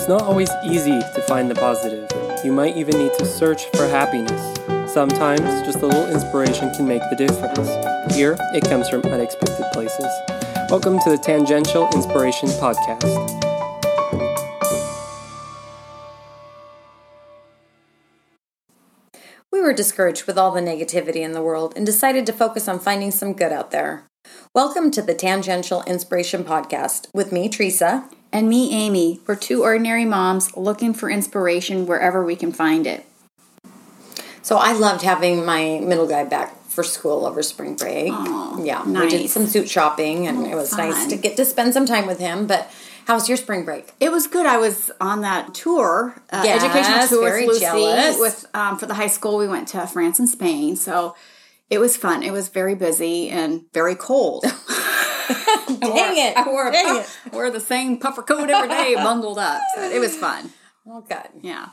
It's 0.00 0.08
not 0.08 0.22
always 0.22 0.48
easy 0.64 0.98
to 0.98 1.22
find 1.28 1.50
the 1.50 1.54
positive. 1.54 2.08
You 2.42 2.52
might 2.52 2.74
even 2.74 2.96
need 2.96 3.12
to 3.18 3.26
search 3.26 3.66
for 3.76 3.86
happiness. 3.86 4.58
Sometimes 4.90 5.42
just 5.60 5.80
a 5.82 5.86
little 5.86 6.10
inspiration 6.10 6.72
can 6.74 6.88
make 6.88 7.02
the 7.10 7.16
difference. 7.16 7.68
Here, 8.14 8.34
it 8.54 8.64
comes 8.64 8.88
from 8.88 9.02
unexpected 9.02 9.66
places. 9.74 10.06
Welcome 10.70 11.00
to 11.00 11.10
the 11.10 11.18
Tangential 11.18 11.86
Inspiration 11.92 12.48
Podcast. 12.48 13.04
We 19.52 19.60
were 19.60 19.74
discouraged 19.74 20.26
with 20.26 20.38
all 20.38 20.50
the 20.50 20.62
negativity 20.62 21.16
in 21.16 21.32
the 21.32 21.42
world 21.42 21.74
and 21.76 21.84
decided 21.84 22.24
to 22.24 22.32
focus 22.32 22.68
on 22.68 22.78
finding 22.78 23.10
some 23.10 23.34
good 23.34 23.52
out 23.52 23.70
there. 23.70 24.06
Welcome 24.54 24.90
to 24.92 25.02
the 25.02 25.14
Tangential 25.14 25.82
Inspiration 25.82 26.42
Podcast 26.42 27.08
with 27.12 27.32
me, 27.32 27.50
Teresa. 27.50 28.08
And 28.32 28.48
me, 28.48 28.72
Amy. 28.72 29.20
We're 29.26 29.36
two 29.36 29.62
ordinary 29.62 30.04
moms 30.04 30.56
looking 30.56 30.94
for 30.94 31.10
inspiration 31.10 31.86
wherever 31.86 32.24
we 32.24 32.36
can 32.36 32.52
find 32.52 32.86
it. 32.86 33.04
So 34.42 34.56
I 34.56 34.72
loved 34.72 35.02
having 35.02 35.44
my 35.44 35.80
middle 35.82 36.06
guy 36.06 36.24
back 36.24 36.56
for 36.64 36.84
school 36.84 37.26
over 37.26 37.42
spring 37.42 37.74
break. 37.74 38.12
Aw, 38.12 38.62
yeah, 38.62 38.84
we 38.84 39.08
did 39.08 39.28
some 39.28 39.46
suit 39.46 39.68
shopping 39.68 40.26
and 40.28 40.46
it 40.46 40.54
was 40.54 40.76
nice 40.76 41.06
to 41.08 41.16
get 41.16 41.36
to 41.36 41.44
spend 41.44 41.74
some 41.74 41.86
time 41.86 42.06
with 42.06 42.18
him. 42.20 42.46
But 42.46 42.70
how 43.06 43.14
was 43.14 43.28
your 43.28 43.36
spring 43.36 43.64
break? 43.64 43.92
It 43.98 44.12
was 44.12 44.28
good. 44.28 44.46
I 44.46 44.56
was 44.56 44.90
on 45.00 45.22
that 45.22 45.52
tour, 45.52 46.14
uh, 46.30 46.42
Yes, 46.44 46.62
educational 46.62 47.08
tour 47.08 47.36
with 47.38 47.48
Lucy. 47.48 47.60
jealous. 47.60 48.18
With 48.18 48.46
um, 48.54 48.78
for 48.78 48.86
the 48.86 48.94
high 48.94 49.08
school, 49.08 49.36
we 49.36 49.48
went 49.48 49.68
to 49.68 49.84
France 49.88 50.20
and 50.20 50.28
Spain. 50.28 50.76
So 50.76 51.16
it 51.68 51.78
was 51.78 51.96
fun. 51.96 52.22
It 52.22 52.32
was 52.32 52.48
very 52.48 52.76
busy 52.76 53.28
and 53.28 53.64
very 53.72 53.96
cold. 53.96 54.44
Dang 55.78 56.16
it! 56.16 56.36
I 56.36 56.48
wore, 56.48 56.68
a 56.68 56.72
Dang 56.72 56.86
puff- 56.86 57.18
I 57.26 57.28
wore 57.30 57.50
the 57.50 57.60
same 57.60 57.98
puffer 57.98 58.22
coat 58.22 58.50
every 58.50 58.68
day, 58.68 58.94
bundled 58.96 59.38
up. 59.38 59.60
So 59.74 59.82
it 59.82 59.98
was 59.98 60.16
fun. 60.16 60.50
Oh 60.86 61.02
God. 61.08 61.28
Yeah. 61.40 61.68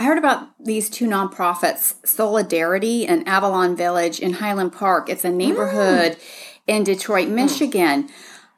I 0.00 0.04
heard 0.04 0.18
about 0.18 0.48
these 0.62 0.88
two 0.88 1.06
nonprofits, 1.06 1.94
Soulardarity 2.02 3.04
and 3.08 3.26
Avalon 3.26 3.76
Village 3.76 4.20
in 4.20 4.34
Highland 4.34 4.72
Park. 4.72 5.08
It's 5.08 5.24
a 5.24 5.30
neighborhood 5.30 6.12
mm. 6.12 6.20
in 6.66 6.84
Detroit, 6.84 7.28
mm. 7.28 7.32
Michigan. 7.32 8.08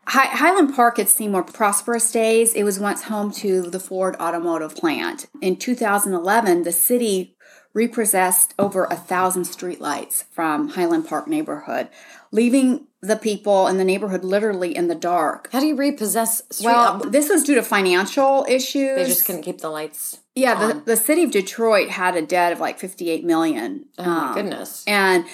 Hi- 0.06 0.36
Highland 0.36 0.74
Park 0.74 0.96
had 0.96 1.08
seen 1.08 1.32
more 1.32 1.42
prosperous 1.42 2.10
days. 2.10 2.52
It 2.54 2.64
was 2.64 2.80
once 2.80 3.04
home 3.04 3.30
to 3.32 3.62
the 3.62 3.80
Ford 3.80 4.16
automotive 4.18 4.74
plant. 4.74 5.26
In 5.40 5.56
2011, 5.56 6.64
the 6.64 6.72
city 6.72 7.36
repossessed 7.72 8.54
over 8.58 8.84
a 8.84 8.96
thousand 8.96 9.42
streetlights 9.44 10.24
from 10.30 10.70
Highland 10.70 11.06
Park 11.08 11.28
neighborhood, 11.28 11.88
leaving 12.32 12.86
the 13.00 13.16
people 13.16 13.66
in 13.66 13.78
the 13.78 13.84
neighborhood 13.84 14.24
literally 14.24 14.76
in 14.76 14.88
the 14.88 14.94
dark. 14.94 15.48
How 15.52 15.60
do 15.60 15.66
you 15.66 15.76
repossess? 15.76 16.42
Street 16.50 16.66
Well, 16.66 17.02
up? 17.06 17.12
this 17.12 17.28
was 17.30 17.44
due 17.44 17.54
to 17.54 17.62
financial 17.62 18.44
issues. 18.48 18.96
they 18.96 19.04
just 19.06 19.24
couldn't 19.24 19.42
keep 19.42 19.60
the 19.60 19.70
lights. 19.70 20.18
yeah, 20.34 20.66
the, 20.68 20.80
the 20.80 20.96
city 20.96 21.22
of 21.22 21.30
Detroit 21.30 21.88
had 21.88 22.14
a 22.16 22.22
debt 22.22 22.52
of 22.52 22.60
like 22.60 22.78
58 22.78 23.24
million. 23.24 23.86
Oh 23.98 24.04
my 24.04 24.28
Um, 24.28 24.34
goodness. 24.34 24.84
And 24.86 25.24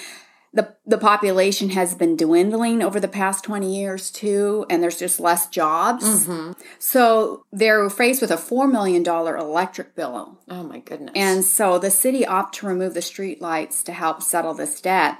the 0.57 0.75
the 0.87 0.97
population 0.97 1.69
has 1.69 1.93
been 1.93 2.17
dwindling 2.17 2.81
over 2.81 2.99
the 2.99 3.07
past 3.07 3.43
20 3.43 3.77
years 3.77 4.09
too, 4.09 4.65
and 4.71 4.81
there's 4.81 4.97
just 4.97 5.19
less 5.19 5.47
jobs. 5.47 6.25
Mm-hmm. 6.25 6.53
So 6.79 7.45
they're 7.53 7.87
faced 7.91 8.21
with 8.21 8.31
a 8.31 8.37
$4 8.37 8.69
million 8.69 9.05
electric 9.05 9.95
bill. 9.95 10.39
Oh 10.49 10.63
my 10.63 10.79
goodness. 10.79 11.11
And 11.15 11.43
so 11.43 11.77
the 11.77 11.91
city 11.91 12.25
opted 12.25 12.61
to 12.61 12.67
remove 12.67 12.95
the 12.95 13.03
street 13.03 13.39
lights 13.39 13.83
to 13.83 13.93
help 13.93 14.23
settle 14.23 14.55
this 14.55 14.81
debt. 14.81 15.19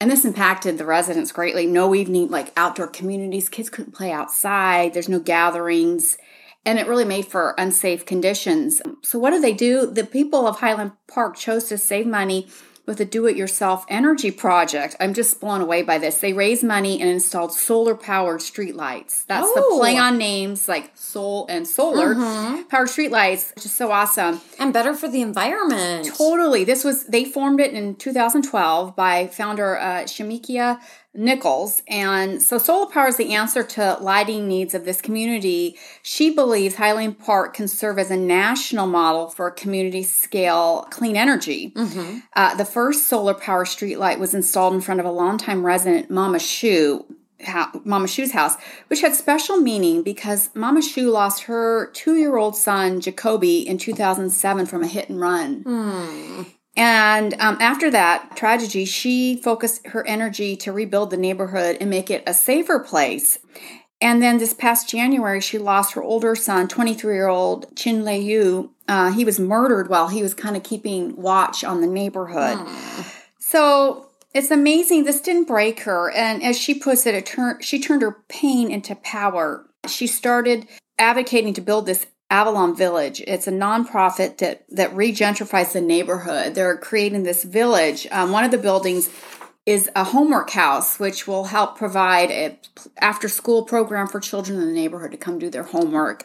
And 0.00 0.10
this 0.10 0.24
impacted 0.24 0.76
the 0.76 0.84
residents 0.84 1.30
greatly. 1.30 1.66
No 1.66 1.94
evening, 1.94 2.28
like 2.28 2.52
outdoor 2.56 2.88
communities, 2.88 3.48
kids 3.48 3.70
couldn't 3.70 3.94
play 3.94 4.10
outside, 4.10 4.92
there's 4.92 5.08
no 5.08 5.20
gatherings, 5.20 6.18
and 6.66 6.80
it 6.80 6.88
really 6.88 7.04
made 7.04 7.26
for 7.26 7.54
unsafe 7.58 8.04
conditions. 8.04 8.82
So, 9.02 9.20
what 9.20 9.30
do 9.30 9.40
they 9.40 9.52
do? 9.54 9.86
The 9.86 10.04
people 10.04 10.48
of 10.48 10.58
Highland 10.58 10.92
Park 11.06 11.36
chose 11.36 11.64
to 11.64 11.78
save 11.78 12.08
money 12.08 12.48
with 12.86 13.00
a 13.00 13.04
do 13.04 13.26
it 13.26 13.36
yourself 13.36 13.84
energy 13.88 14.30
project. 14.30 14.94
I'm 15.00 15.14
just 15.14 15.40
blown 15.40 15.60
away 15.62 15.82
by 15.82 15.96
this. 15.98 16.18
They 16.18 16.32
raised 16.32 16.62
money 16.62 17.00
and 17.00 17.08
installed 17.08 17.52
solar 17.54 17.94
powered 17.94 18.40
streetlights. 18.40 19.24
That's 19.26 19.46
Oh. 19.48 19.54
the 19.74 19.78
play 19.80 19.96
on 19.96 20.18
names 20.18 20.68
like 20.68 20.90
soul 20.94 21.46
and 21.48 21.66
solar 21.66 22.14
powered 22.68 22.88
streetlights, 22.88 23.54
which 23.54 23.64
is 23.64 23.72
so 23.72 23.90
awesome. 23.90 24.40
and 24.58 24.72
better 24.72 24.94
for 24.94 25.08
the 25.08 25.22
environment. 25.22 26.06
Totally. 26.14 26.64
This 26.64 26.84
was 26.84 27.04
they 27.06 27.24
formed 27.24 27.60
it 27.60 27.72
in 27.72 27.94
2012 27.96 28.94
by 28.94 29.26
founder 29.28 29.78
uh, 29.78 30.02
Shimekia 30.04 30.78
Nichols, 31.14 31.82
and 31.86 32.42
so 32.42 32.58
solar 32.58 32.86
power 32.90 33.06
is 33.08 33.16
the 33.16 33.34
answer 33.34 33.62
to 33.62 33.96
lighting 34.00 34.48
needs 34.48 34.74
of 34.74 34.84
this 34.84 35.00
community. 35.00 35.76
She 36.02 36.34
believes 36.34 36.74
Highland 36.74 37.18
Park 37.20 37.54
can 37.54 37.68
serve 37.68 37.98
as 37.98 38.10
a 38.10 38.16
national 38.16 38.86
model 38.86 39.28
for 39.28 39.50
community 39.50 40.02
scale 40.02 40.88
clean 40.90 41.16
energy. 41.16 41.72
Uh, 42.34 42.54
the 42.56 42.64
first 42.64 43.06
solar 43.06 43.34
power 43.34 43.64
streetlight 43.64 44.18
was 44.18 44.34
installed 44.34 44.74
in 44.74 44.80
front 44.80 44.98
of 45.00 45.06
a 45.06 45.10
longtime 45.12 45.64
resident, 45.64 46.10
Mama 46.10 46.38
Shu, 46.40 47.04
Mama 47.84 48.08
Shu's 48.08 48.32
house, 48.32 48.56
which 48.88 49.00
had 49.02 49.14
special 49.14 49.58
meaning 49.58 50.02
because 50.02 50.50
Mama 50.54 50.80
Shu 50.82 51.10
lost 51.10 51.42
her 51.44 51.90
two 51.92 52.16
year 52.16 52.36
old 52.36 52.56
son, 52.56 53.00
Jacoby, 53.00 53.58
in 53.68 53.78
2007 53.78 54.66
from 54.66 54.82
a 54.82 54.86
hit 54.86 55.08
and 55.08 55.20
run. 55.20 56.46
And 56.76 57.34
um, 57.40 57.58
after 57.60 57.90
that 57.90 58.36
tragedy, 58.36 58.84
she 58.84 59.36
focused 59.36 59.86
her 59.88 60.06
energy 60.06 60.56
to 60.56 60.72
rebuild 60.72 61.10
the 61.10 61.16
neighborhood 61.16 61.76
and 61.80 61.88
make 61.88 62.10
it 62.10 62.24
a 62.26 62.34
safer 62.34 62.80
place. 62.80 63.38
And 64.00 64.20
then 64.20 64.38
this 64.38 64.52
past 64.52 64.88
January, 64.88 65.40
she 65.40 65.56
lost 65.56 65.94
her 65.94 66.02
older 66.02 66.34
son, 66.34 66.68
23 66.68 67.14
year 67.14 67.28
old 67.28 67.74
Chin 67.76 68.04
Le 68.04 68.16
Yu. 68.16 68.70
Uh, 68.88 69.12
he 69.12 69.24
was 69.24 69.38
murdered 69.38 69.88
while 69.88 70.08
he 70.08 70.22
was 70.22 70.34
kind 70.34 70.56
of 70.56 70.62
keeping 70.62 71.16
watch 71.16 71.64
on 71.64 71.80
the 71.80 71.86
neighborhood. 71.86 72.58
So 73.38 74.08
it's 74.34 74.50
amazing. 74.50 75.04
This 75.04 75.20
didn't 75.20 75.46
break 75.46 75.80
her, 75.80 76.10
and 76.10 76.42
as 76.42 76.58
she 76.58 76.74
puts 76.74 77.06
it, 77.06 77.14
it 77.14 77.24
turned 77.24 77.64
she 77.64 77.78
turned 77.80 78.02
her 78.02 78.18
pain 78.28 78.70
into 78.70 78.96
power. 78.96 79.64
She 79.86 80.08
started 80.08 80.66
advocating 80.98 81.54
to 81.54 81.60
build 81.60 81.86
this 81.86 82.06
Avalon 82.34 82.74
Village. 82.74 83.22
It's 83.28 83.46
a 83.46 83.52
nonprofit 83.52 84.38
that 84.38 84.64
that 84.68 84.90
regentrifies 84.92 85.72
the 85.72 85.80
neighborhood. 85.80 86.56
They're 86.56 86.76
creating 86.76 87.22
this 87.22 87.44
village. 87.44 88.08
Um, 88.10 88.32
one 88.32 88.42
of 88.42 88.50
the 88.50 88.58
buildings 88.58 89.08
is 89.64 89.88
a 89.94 90.02
homework 90.02 90.50
house, 90.50 90.98
which 90.98 91.28
will 91.28 91.44
help 91.44 91.78
provide 91.78 92.32
a 92.32 92.58
after 93.00 93.28
school 93.28 93.62
program 93.62 94.08
for 94.08 94.18
children 94.18 94.58
in 94.58 94.66
the 94.66 94.72
neighborhood 94.72 95.12
to 95.12 95.16
come 95.16 95.38
do 95.38 95.48
their 95.48 95.62
homework. 95.62 96.24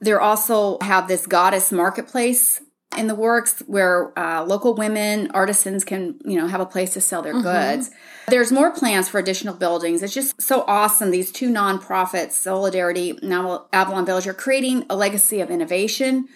They 0.00 0.14
also 0.14 0.78
have 0.80 1.06
this 1.06 1.26
goddess 1.26 1.70
marketplace 1.70 2.62
in 2.96 3.06
the 3.06 3.14
works 3.14 3.62
where 3.66 4.18
uh, 4.18 4.44
local 4.44 4.74
women 4.74 5.30
artisans 5.32 5.84
can 5.84 6.18
you 6.24 6.38
know 6.38 6.46
have 6.46 6.62
a 6.62 6.66
place 6.66 6.94
to 6.94 7.00
sell 7.02 7.20
their 7.20 7.40
goods 7.42 7.90
there's 8.28 8.52
more 8.52 8.70
plans 8.70 9.08
for 9.08 9.18
additional 9.18 9.54
buildings 9.54 10.02
it's 10.02 10.14
just 10.14 10.40
so 10.40 10.64
awesome 10.66 11.10
these 11.10 11.32
two 11.32 11.50
nonprofits 11.50 12.32
Soulardarity 12.32 13.20
and 13.22 13.32
avalon 13.72 14.06
village 14.06 14.26
are 14.26 14.34
creating 14.34 14.84
a 14.88 14.96
legacy 14.96 15.40
of 15.40 15.50
innovation 15.50 16.28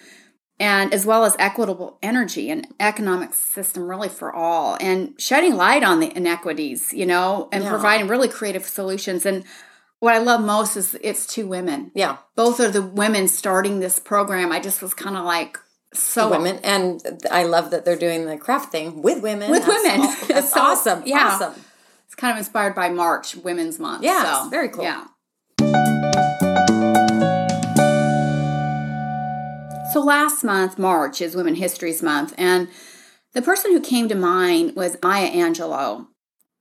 and 0.59 0.93
as 0.93 1.05
well 1.05 1.23
as 1.23 1.35
equitable 1.39 1.97
energy 2.01 2.49
and 2.49 2.67
economic 2.79 3.33
system 3.33 3.87
really 3.87 4.09
for 4.09 4.33
all 4.33 4.77
and 4.81 5.13
shedding 5.19 5.55
light 5.55 5.83
on 5.83 5.99
the 5.99 6.15
inequities 6.15 6.91
you 6.93 7.05
know 7.05 7.47
and 7.51 7.63
Yeah. 7.63 7.69
providing 7.69 8.07
really 8.07 8.27
creative 8.27 8.65
solutions 8.65 9.25
and 9.25 9.43
what 9.99 10.13
i 10.13 10.17
love 10.19 10.41
most 10.41 10.75
is 10.77 10.97
it's 11.01 11.25
two 11.25 11.47
women 11.47 11.91
yeah. 11.95 12.17
both 12.35 12.59
are 12.59 12.69
the 12.69 12.81
women 12.81 13.27
starting 13.27 13.79
this 13.79 13.97
program 13.99 14.51
i 14.51 14.59
just 14.59 14.81
was 14.81 14.93
kind 14.93 15.15
of 15.17 15.25
like 15.25 15.57
so 15.93 16.29
women, 16.29 16.59
and 16.63 17.01
I 17.31 17.43
love 17.45 17.71
that 17.71 17.85
they're 17.85 17.95
doing 17.95 18.25
the 18.25 18.37
craft 18.37 18.73
thing 18.73 19.01
with 19.01 19.23
women. 19.23 19.49
with 19.49 19.65
That's 19.65 19.83
women. 19.83 20.15
That's 20.27 20.51
so- 20.53 20.59
awesome. 20.59 21.03
yeah. 21.05 21.29
Awesome. 21.41 21.61
Kind 22.17 22.31
of 22.31 22.39
inspired 22.39 22.73
by 22.73 22.89
March, 22.89 23.35
Women's 23.35 23.77
Month. 23.77 24.03
Yeah, 24.03 24.43
so, 24.43 24.49
very 24.49 24.69
cool. 24.69 24.83
Yeah. 24.83 25.05
So 29.93 30.01
last 30.01 30.43
month, 30.43 30.79
March, 30.79 31.21
is 31.21 31.35
Women 31.35 31.55
Histories 31.55 32.01
Month, 32.01 32.33
and 32.35 32.69
the 33.33 33.41
person 33.43 33.71
who 33.71 33.79
came 33.79 34.09
to 34.09 34.15
mind 34.15 34.75
was 34.75 34.97
Maya 35.03 35.29
Angelou. 35.31 36.07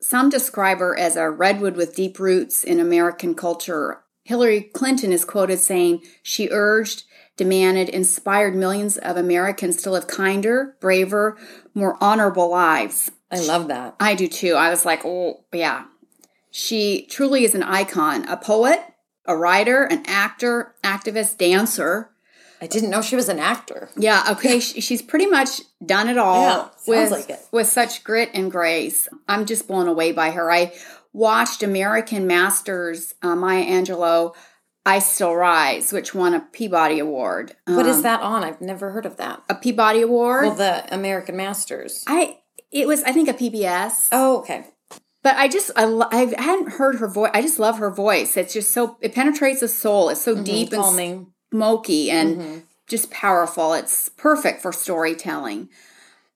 Some 0.00 0.28
describe 0.28 0.78
her 0.78 0.96
as 0.96 1.16
a 1.16 1.30
redwood 1.30 1.74
with 1.74 1.96
deep 1.96 2.18
roots 2.18 2.62
in 2.62 2.78
American 2.78 3.34
culture. 3.34 4.02
Hillary 4.24 4.60
Clinton 4.60 5.10
is 5.10 5.24
quoted 5.24 5.58
saying 5.58 6.02
she 6.22 6.50
urged, 6.50 7.04
demanded, 7.38 7.88
inspired 7.88 8.54
millions 8.54 8.98
of 8.98 9.16
Americans 9.16 9.80
to 9.82 9.90
live 9.90 10.06
kinder, 10.06 10.76
braver, 10.80 11.38
more 11.74 11.96
honorable 12.02 12.50
lives. 12.50 13.10
I 13.30 13.40
love 13.40 13.68
that. 13.68 13.96
I 14.00 14.14
do 14.14 14.28
too. 14.28 14.54
I 14.54 14.70
was 14.70 14.84
like, 14.84 15.04
oh, 15.04 15.44
yeah. 15.52 15.84
She 16.50 17.06
truly 17.10 17.44
is 17.44 17.54
an 17.54 17.62
icon, 17.62 18.26
a 18.28 18.36
poet, 18.36 18.80
a 19.26 19.36
writer, 19.36 19.84
an 19.84 20.04
actor, 20.06 20.74
activist, 20.82 21.36
dancer. 21.38 22.10
I 22.62 22.66
didn't 22.66 22.88
know 22.90 23.02
she 23.02 23.16
was 23.16 23.28
an 23.28 23.38
actor. 23.38 23.90
Yeah, 23.96 24.24
okay. 24.30 24.60
she, 24.60 24.80
she's 24.80 25.02
pretty 25.02 25.26
much 25.26 25.60
done 25.84 26.08
it 26.08 26.16
all 26.16 26.40
Yeah, 26.42 26.62
sounds 26.62 26.86
with, 26.86 27.10
like 27.10 27.30
it. 27.30 27.40
with 27.52 27.66
such 27.66 28.02
grit 28.04 28.30
and 28.32 28.50
grace. 28.50 29.08
I'm 29.28 29.44
just 29.44 29.68
blown 29.68 29.88
away 29.88 30.12
by 30.12 30.30
her. 30.30 30.50
I 30.50 30.72
watched 31.12 31.62
American 31.62 32.26
Masters 32.26 33.12
uh, 33.22 33.36
Maya 33.36 33.64
Angelou 33.66 34.34
I 34.86 35.00
Still 35.00 35.34
Rise, 35.34 35.92
which 35.92 36.14
won 36.14 36.32
a 36.32 36.40
Peabody 36.40 37.00
Award. 37.00 37.56
What 37.66 37.86
is 37.86 37.96
Um, 37.96 38.02
that 38.04 38.22
on? 38.22 38.44
I've 38.44 38.60
never 38.60 38.92
heard 38.92 39.04
of 39.04 39.16
that. 39.18 39.42
A 39.50 39.54
Peabody 39.56 40.00
Award? 40.00 40.46
Well, 40.46 40.54
the 40.54 40.94
American 40.94 41.36
Masters. 41.36 42.04
I 42.06 42.38
it 42.70 42.86
was 42.86 43.02
I 43.04 43.12
think 43.12 43.28
a 43.28 43.34
PBS. 43.34 44.08
Oh, 44.12 44.38
okay. 44.38 44.66
But 45.22 45.36
I 45.36 45.48
just 45.48 45.70
I, 45.76 45.84
I 46.12 46.40
hadn't 46.40 46.70
heard 46.72 46.96
her 46.96 47.08
voice. 47.08 47.30
I 47.34 47.42
just 47.42 47.58
love 47.58 47.78
her 47.78 47.90
voice. 47.90 48.36
It's 48.36 48.52
just 48.54 48.70
so 48.72 48.96
it 49.00 49.14
penetrates 49.14 49.60
the 49.60 49.68
soul. 49.68 50.08
It's 50.08 50.22
so 50.22 50.40
deep 50.40 50.72
and 50.72 50.82
Calming. 50.82 51.32
smoky 51.52 52.10
and 52.10 52.36
Mm-hmm. 52.40 52.58
just 52.86 53.10
powerful. 53.10 53.72
It's 53.74 54.08
perfect 54.10 54.62
for 54.62 54.72
storytelling. 54.72 55.68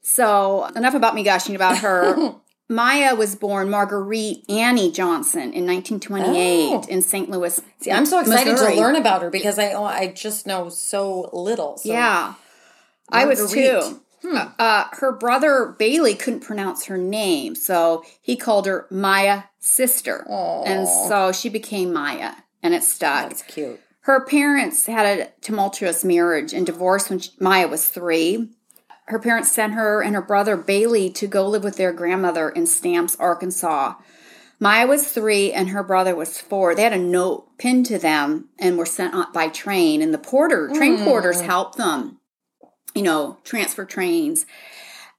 So 0.02 0.64
enough 0.76 0.94
about 0.94 1.14
me 1.14 1.22
gushing 1.22 1.54
about 1.54 1.78
her. 1.78 2.34
Maya 2.68 3.16
was 3.16 3.34
born 3.34 3.68
Marguerite 3.68 4.44
Annie 4.48 4.92
Johnson 4.92 5.52
in 5.52 5.66
1928 5.66 6.70
Oh. 6.72 6.84
in 6.88 7.02
St. 7.02 7.28
Louis. 7.28 7.60
See, 7.80 7.90
I'm 7.90 8.06
so 8.06 8.20
excited 8.20 8.52
Missouri. 8.52 8.74
to 8.76 8.80
learn 8.80 8.94
about 8.96 9.22
her 9.22 9.30
because 9.30 9.58
I 9.58 9.72
oh, 9.72 9.82
I 9.84 10.06
just 10.06 10.46
know 10.46 10.68
so 10.68 11.30
little. 11.32 11.78
So. 11.78 11.88
Yeah. 11.92 12.34
I 13.10 13.24
was 13.26 13.40
Marguerite. 13.40 13.98
Too. 14.20 14.36
Uh, 14.58 14.84
her 14.92 15.12
brother 15.12 15.74
Bailey 15.78 16.14
couldn't 16.14 16.40
pronounce 16.40 16.86
her 16.86 16.98
name, 16.98 17.54
so 17.54 18.04
he 18.20 18.36
called 18.36 18.66
her 18.66 18.86
Maya 18.90 19.44
sister. 19.58 20.24
Aw. 20.28 20.64
And 20.64 20.88
so 20.88 21.32
she 21.32 21.48
became 21.48 21.92
Maya, 21.92 22.32
and 22.62 22.74
it 22.74 22.82
stuck. 22.82 23.28
That's 23.28 23.42
cute. 23.42 23.80
Her 24.02 24.24
parents 24.24 24.86
had 24.86 25.06
a 25.06 25.30
tumultuous 25.40 26.04
marriage 26.04 26.52
and 26.52 26.64
divorced 26.64 27.10
when 27.10 27.18
she- 27.18 27.32
Maya 27.38 27.68
was 27.68 27.88
three. 27.88 28.50
Her 29.06 29.18
parents 29.18 29.50
sent 29.50 29.74
her 29.74 30.02
and 30.02 30.14
her 30.14 30.22
brother 30.22 30.56
Bailey 30.56 31.10
to 31.10 31.26
go 31.26 31.46
live 31.46 31.64
with 31.64 31.76
their 31.76 31.92
grandmother 31.92 32.48
in 32.48 32.66
Stamps, 32.66 33.16
Arkansas. 33.18 33.94
Maya 34.60 34.86
was 34.86 35.10
three 35.10 35.52
and 35.52 35.70
her 35.70 35.82
brother 35.82 36.14
was 36.14 36.38
four. 36.38 36.74
They 36.74 36.82
had 36.82 36.92
a 36.92 36.98
note 36.98 37.56
pinned 37.58 37.86
to 37.86 37.98
them 37.98 38.50
and 38.58 38.78
were 38.78 38.86
sent 38.86 39.32
by 39.32 39.48
train, 39.48 40.02
and 40.02 40.14
the 40.14 40.18
porter, 40.18 40.70
train 40.74 41.02
porters 41.02 41.40
mm. 41.42 41.46
helped 41.46 41.76
them, 41.76 42.18
you 42.94 43.02
know, 43.02 43.38
transfer 43.44 43.84
trains. 43.84 44.46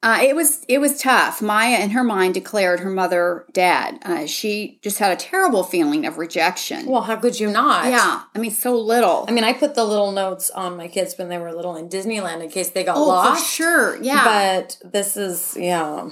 Uh, 0.03 0.18
it 0.23 0.35
was 0.35 0.65
it 0.68 0.79
was 0.79 1.00
tough. 1.00 1.44
Maya, 1.44 1.77
in 1.79 1.91
her 1.91 2.03
mind, 2.03 2.33
declared 2.33 2.79
her 2.79 2.89
mother 2.89 3.45
dead. 3.53 4.00
Uh, 4.03 4.25
she 4.25 4.79
just 4.81 4.97
had 4.97 5.12
a 5.12 5.15
terrible 5.15 5.63
feeling 5.63 6.07
of 6.07 6.18
rejection. 6.18 6.88
Well, 6.88 7.03
how 7.03 7.18
could 7.18 7.39
you 7.39 7.51
not? 7.51 7.85
yeah, 7.85 8.23
I 8.33 8.39
mean, 8.39 8.50
so 8.50 8.75
little. 8.75 9.25
I 9.27 9.31
mean, 9.31 9.44
I 9.44 9.53
put 9.53 9.75
the 9.75 9.83
little 9.85 10.12
notes 10.12 10.50
on 10.50 10.75
my 10.75 10.88
kids 10.88 11.13
when 11.19 11.29
they 11.29 11.38
were 11.38 11.53
little 11.53 11.75
in 11.75 11.88
Disneyland 11.88 12.41
in 12.44 12.50
case 12.50 12.69
they 12.71 12.83
got 12.83 12.97
Oh, 12.97 13.06
lost. 13.06 13.44
for 13.44 13.47
sure. 13.47 14.01
Yeah. 14.01 14.24
But 14.24 14.77
this 14.91 15.15
is 15.17 15.56
yeah 15.59 16.09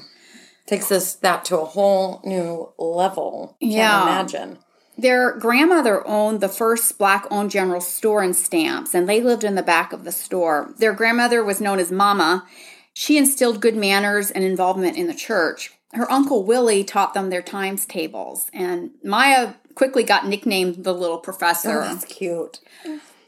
takes 0.68 0.92
us 0.92 1.16
that 1.16 1.44
to 1.46 1.58
a 1.60 1.66
whole 1.66 2.22
new 2.24 2.72
level. 2.78 3.58
Can't 3.60 3.72
Yeah. 3.74 4.04
imagine. 4.04 4.60
Their 5.00 5.32
grandmother 5.38 6.06
owned 6.06 6.42
the 6.42 6.50
first 6.50 6.98
black 6.98 7.26
owned 7.32 7.52
general 7.52 7.80
store 7.80 8.22
in 8.22 8.34
Stamps, 8.34 8.94
and 8.94 9.08
they 9.08 9.22
lived 9.22 9.46
in 9.46 9.56
the 9.56 9.64
back 9.64 9.94
of 9.94 10.04
the 10.04 10.12
store. 10.12 10.74
Their 10.78 10.92
grandmother 10.92 11.42
was 11.42 11.62
known 11.62 11.80
as 11.80 11.90
Mama. 11.90 12.46
She 12.94 13.18
instilled 13.18 13.62
good 13.62 13.78
manners 13.78 14.30
and 14.30 14.44
involvement 14.44 14.98
in 14.98 15.08
the 15.08 15.14
church. 15.14 15.72
Her 15.94 16.12
uncle 16.12 16.44
Willie 16.44 16.84
taught 16.84 17.14
them 17.14 17.30
their 17.30 17.42
times 17.42 17.86
tables, 17.86 18.50
and 18.52 18.92
Maya 19.02 19.54
quickly 19.74 20.04
got 20.04 20.28
nicknamed 20.28 20.84
the 20.84 20.94
little 20.94 21.20
professor. 21.20 21.82
Oh, 21.82 21.86
that's 21.86 22.04
cute. 22.04 22.60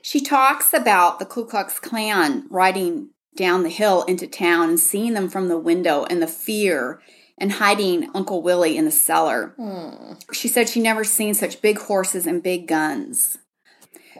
She 0.01 0.19
talks 0.19 0.73
about 0.73 1.19
the 1.19 1.25
Ku 1.25 1.45
Klux 1.45 1.79
Klan 1.79 2.47
riding 2.49 3.11
down 3.37 3.63
the 3.63 3.69
hill 3.69 4.03
into 4.03 4.27
town 4.27 4.67
and 4.67 4.79
seeing 4.79 5.13
them 5.13 5.29
from 5.29 5.47
the 5.47 5.57
window 5.57 6.03
and 6.03 6.21
the 6.21 6.27
fear 6.27 7.01
and 7.41 7.53
hiding 7.53 8.09
Uncle 8.13 8.41
Willie 8.41 8.77
in 8.77 8.85
the 8.85 8.91
cellar. 8.91 9.53
She 10.31 10.47
said 10.47 10.69
she 10.69 10.79
never 10.79 11.03
seen 11.03 11.33
such 11.33 11.61
big 11.61 11.79
horses 11.79 12.25
and 12.25 12.41
big 12.41 12.67
guns. 12.67 13.39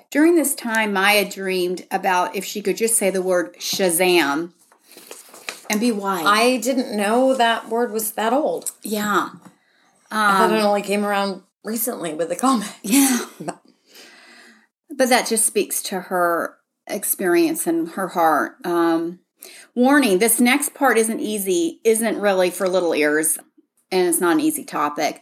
During 0.10 0.36
this 0.36 0.54
time, 0.56 0.92
Maya 0.92 1.30
dreamed 1.30 1.86
about 1.90 2.36
if 2.36 2.44
she 2.44 2.62
could 2.62 2.76
just 2.76 2.98
say 2.98 3.10
the 3.12 3.22
word 3.22 3.56
Shazam 3.60 4.52
and 5.70 5.80
be 5.80 5.92
white. 5.94 6.26
I 6.26 6.58
didn't 6.58 6.98
know 6.98 7.34
that 7.36 7.70
word 7.70 7.94
was 7.94 8.12
that 8.14 8.34
old. 8.34 8.72
yeah. 8.84 9.30
I 10.14 10.40
thought 10.40 10.52
it 10.52 10.62
only 10.62 10.82
came 10.82 11.06
around 11.06 11.44
recently 11.64 12.14
with 12.14 12.28
the 12.28 12.36
comic. 12.36 12.68
Yeah. 12.84 13.26
But 14.94 15.08
that 15.08 15.26
just 15.26 15.46
speaks 15.46 15.82
to 15.84 16.02
her 16.02 16.58
experience 16.86 17.66
and 17.66 17.88
her 17.92 18.10
heart. 18.10 18.58
Um, 18.66 19.20
warning 19.76 20.20
this 20.20 20.40
next 20.40 20.74
part 20.74 20.98
isn't 20.98 21.20
easy, 21.20 21.80
isn't 21.84 22.20
really 22.20 22.50
for 22.50 22.68
little 22.68 22.94
ears, 22.94 23.38
and 23.92 24.08
it's 24.08 24.22
not 24.22 24.34
an 24.34 24.40
easy 24.40 24.64
topic. 24.64 25.22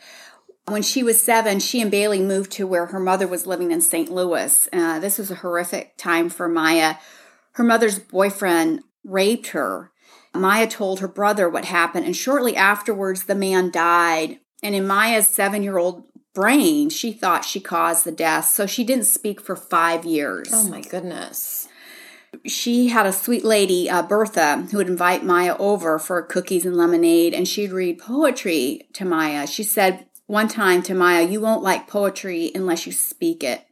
When 0.67 0.81
she 0.83 1.01
was 1.01 1.21
seven, 1.21 1.59
she 1.59 1.81
and 1.81 1.89
Bailey 1.89 2.21
moved 2.21 2.51
to 2.53 2.67
where 2.67 2.87
her 2.87 2.99
mother 2.99 3.27
was 3.27 3.47
living 3.47 3.71
in 3.71 3.81
St. 3.81 4.11
Louis. 4.11 4.69
Uh, 4.71 4.99
this 4.99 5.17
was 5.17 5.31
a 5.31 5.35
horrific 5.35 5.97
time 5.97 6.29
for 6.29 6.47
Maya. 6.47 6.95
Her 7.53 7.63
mother's 7.63 7.97
boyfriend 7.97 8.83
raped 9.03 9.47
her. 9.47 9.91
Maya 10.33 10.67
told 10.67 10.99
her 10.99 11.07
brother 11.07 11.49
what 11.49 11.65
happened, 11.65 12.05
and 12.05 12.15
shortly 12.15 12.55
afterwards, 12.55 13.23
the 13.23 13.35
man 13.35 13.71
died. 13.71 14.39
And 14.61 14.75
in 14.75 14.85
Maya's 14.85 15.27
seven 15.27 15.63
year 15.63 15.77
old 15.77 16.03
brain, 16.33 16.89
she 16.89 17.11
thought 17.11 17.45
she 17.45 17.59
caused 17.59 18.05
the 18.05 18.11
death, 18.11 18.45
so 18.45 18.65
she 18.65 18.83
didn't 18.83 19.05
speak 19.05 19.41
for 19.41 19.55
five 19.55 20.05
years. 20.05 20.49
Oh 20.53 20.69
my 20.69 20.81
goodness. 20.81 21.67
She 22.45 22.87
had 22.89 23.05
a 23.05 23.11
sweet 23.13 23.43
lady, 23.43 23.89
uh, 23.89 24.03
Bertha, 24.03 24.67
who 24.71 24.77
would 24.77 24.87
invite 24.87 25.25
Maya 25.25 25.55
over 25.57 25.97
for 25.97 26.21
cookies 26.21 26.65
and 26.65 26.77
lemonade, 26.77 27.33
and 27.33 27.47
she'd 27.47 27.71
read 27.71 27.99
poetry 27.99 28.87
to 28.93 29.03
Maya. 29.05 29.47
She 29.47 29.63
said 29.63 30.05
one 30.27 30.47
time 30.47 30.83
to 30.83 30.93
Maya, 30.93 31.25
You 31.27 31.41
won't 31.41 31.63
like 31.63 31.87
poetry 31.87 32.51
unless 32.53 32.85
you 32.85 32.91
speak 32.91 33.43
it. 33.43 33.65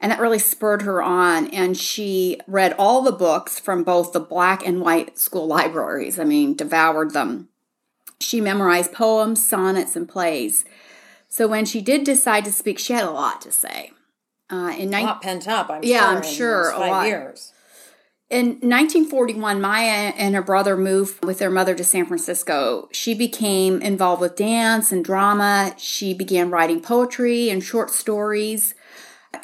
And 0.00 0.10
that 0.10 0.20
really 0.20 0.38
spurred 0.38 0.82
her 0.82 1.00
on. 1.02 1.48
And 1.48 1.76
she 1.76 2.40
read 2.48 2.74
all 2.78 3.02
the 3.02 3.12
books 3.12 3.60
from 3.60 3.84
both 3.84 4.12
the 4.12 4.20
black 4.20 4.66
and 4.66 4.80
white 4.80 5.18
school 5.18 5.46
libraries. 5.46 6.18
I 6.18 6.24
mean, 6.24 6.56
devoured 6.56 7.12
them. 7.12 7.50
She 8.20 8.40
memorized 8.40 8.92
poems, 8.92 9.46
sonnets, 9.46 9.94
and 9.94 10.08
plays. 10.08 10.64
So 11.28 11.46
when 11.46 11.64
she 11.66 11.80
did 11.80 12.04
decide 12.04 12.44
to 12.46 12.52
speak, 12.52 12.78
she 12.78 12.94
had 12.94 13.04
a 13.04 13.10
lot 13.10 13.40
to 13.42 13.52
say. 13.52 13.92
Uh, 14.50 14.74
in 14.76 14.92
A 14.92 15.02
lot 15.02 15.22
pent 15.22 15.46
up, 15.46 15.70
I'm 15.70 15.82
Yeah, 15.84 16.00
sure. 16.00 16.16
I'm 16.16 16.22
sure, 16.22 16.70
a 16.70 16.78
lot. 16.78 17.06
years. 17.06 17.52
In 18.32 18.46
1941, 18.62 19.60
Maya 19.60 20.14
and 20.16 20.34
her 20.34 20.40
brother 20.40 20.74
moved 20.74 21.22
with 21.22 21.38
their 21.38 21.50
mother 21.50 21.74
to 21.74 21.84
San 21.84 22.06
Francisco. 22.06 22.88
She 22.90 23.12
became 23.12 23.82
involved 23.82 24.22
with 24.22 24.36
dance 24.36 24.90
and 24.90 25.04
drama. 25.04 25.74
She 25.76 26.14
began 26.14 26.48
writing 26.48 26.80
poetry 26.80 27.50
and 27.50 27.62
short 27.62 27.90
stories. 27.90 28.74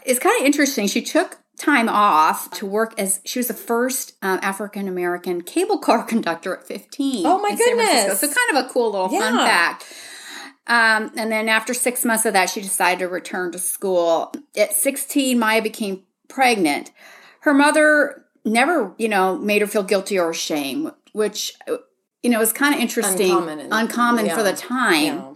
It's 0.07 0.19
kind 0.19 0.41
of 0.41 0.47
interesting. 0.47 0.87
She 0.87 1.03
took 1.03 1.37
time 1.59 1.91
off 1.91 2.51
to 2.53 2.65
work 2.65 2.95
as 2.99 3.21
she 3.27 3.39
was 3.39 3.49
the 3.49 3.53
first 3.53 4.15
um, 4.23 4.39
African 4.41 4.89
American 4.89 5.43
cable 5.43 5.77
car 5.77 6.03
conductor 6.07 6.57
at 6.57 6.67
15. 6.67 7.27
Oh, 7.27 7.43
my 7.43 7.51
in 7.51 7.59
San 7.59 7.77
Francisco. 7.77 8.03
goodness. 8.05 8.21
So, 8.21 8.27
kind 8.27 8.57
of 8.59 8.71
a 8.71 8.73
cool 8.73 8.91
little 8.93 9.11
fun 9.11 9.37
fact. 9.37 9.85
Um, 10.67 11.13
and 11.15 11.31
then 11.31 11.51
after 11.51 11.75
six 11.75 12.07
months 12.07 12.25
of 12.25 12.33
that, 12.33 12.49
she 12.49 12.63
decided 12.63 13.01
to 13.01 13.09
return 13.09 13.53
to 13.53 13.59
school. 13.59 14.33
At 14.57 14.73
16, 14.73 15.39
Maya 15.39 15.61
became 15.61 16.05
pregnant. 16.29 16.91
Her 17.41 17.53
mother 17.53 18.25
never, 18.45 18.95
you 18.99 19.09
know, 19.09 19.37
made 19.37 19.63
her 19.63 19.69
feel 19.69 19.83
guilty 19.83 20.19
or 20.19 20.31
ashamed, 20.31 20.93
which, 21.13 21.53
you 22.23 22.31
know, 22.31 22.41
is 22.41 22.53
kind 22.53 22.75
of 22.75 22.81
interesting, 22.81 23.31
Uncommon 23.31 23.73
uncommon 23.73 24.31
for 24.31 24.43
the 24.43 24.53
time. 24.53 25.17
Yeah. 25.17 25.33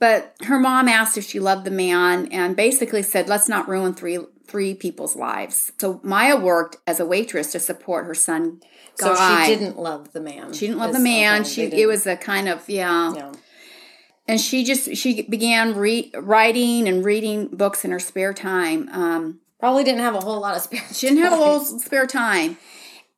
But 0.00 0.36
her 0.42 0.58
mom 0.58 0.88
asked 0.88 1.18
if 1.18 1.24
she 1.24 1.40
loved 1.40 1.64
the 1.64 1.70
man 1.72 2.28
and 2.30 2.54
basically 2.54 3.02
said, 3.02 3.28
let's 3.28 3.48
not 3.48 3.68
ruin 3.68 3.94
three 3.94 4.18
three 4.48 4.74
people's 4.74 5.14
lives. 5.14 5.72
So 5.78 6.00
Maya 6.02 6.36
worked 6.36 6.78
as 6.86 6.98
a 6.98 7.06
waitress 7.06 7.52
to 7.52 7.60
support 7.60 8.06
her 8.06 8.14
son. 8.14 8.60
So 8.94 9.14
she 9.14 9.54
didn't 9.54 9.78
love 9.78 10.12
the 10.12 10.20
man. 10.20 10.52
She 10.52 10.66
didn't 10.66 10.80
love 10.80 10.92
the 10.92 10.98
man. 10.98 11.44
she 11.44 11.64
it 11.64 11.86
was 11.86 12.06
a 12.06 12.16
kind 12.16 12.48
of 12.48 12.68
yeah. 12.68 13.14
yeah. 13.14 13.32
And 14.26 14.40
she 14.40 14.64
just 14.64 14.96
she 14.96 15.22
began 15.22 15.76
re- 15.76 16.10
writing 16.14 16.88
and 16.88 17.04
reading 17.04 17.48
books 17.48 17.84
in 17.84 17.90
her 17.92 18.00
spare 18.00 18.34
time. 18.34 18.88
Um, 18.90 19.40
Probably 19.60 19.84
didn't 19.84 20.00
have 20.00 20.14
a 20.14 20.20
whole 20.20 20.40
lot 20.40 20.56
of 20.56 20.62
spare. 20.64 20.82
she 20.92 21.08
didn't 21.08 21.22
have 21.22 21.32
a 21.32 21.36
little 21.36 21.60
spare 21.60 22.06
time. 22.06 22.56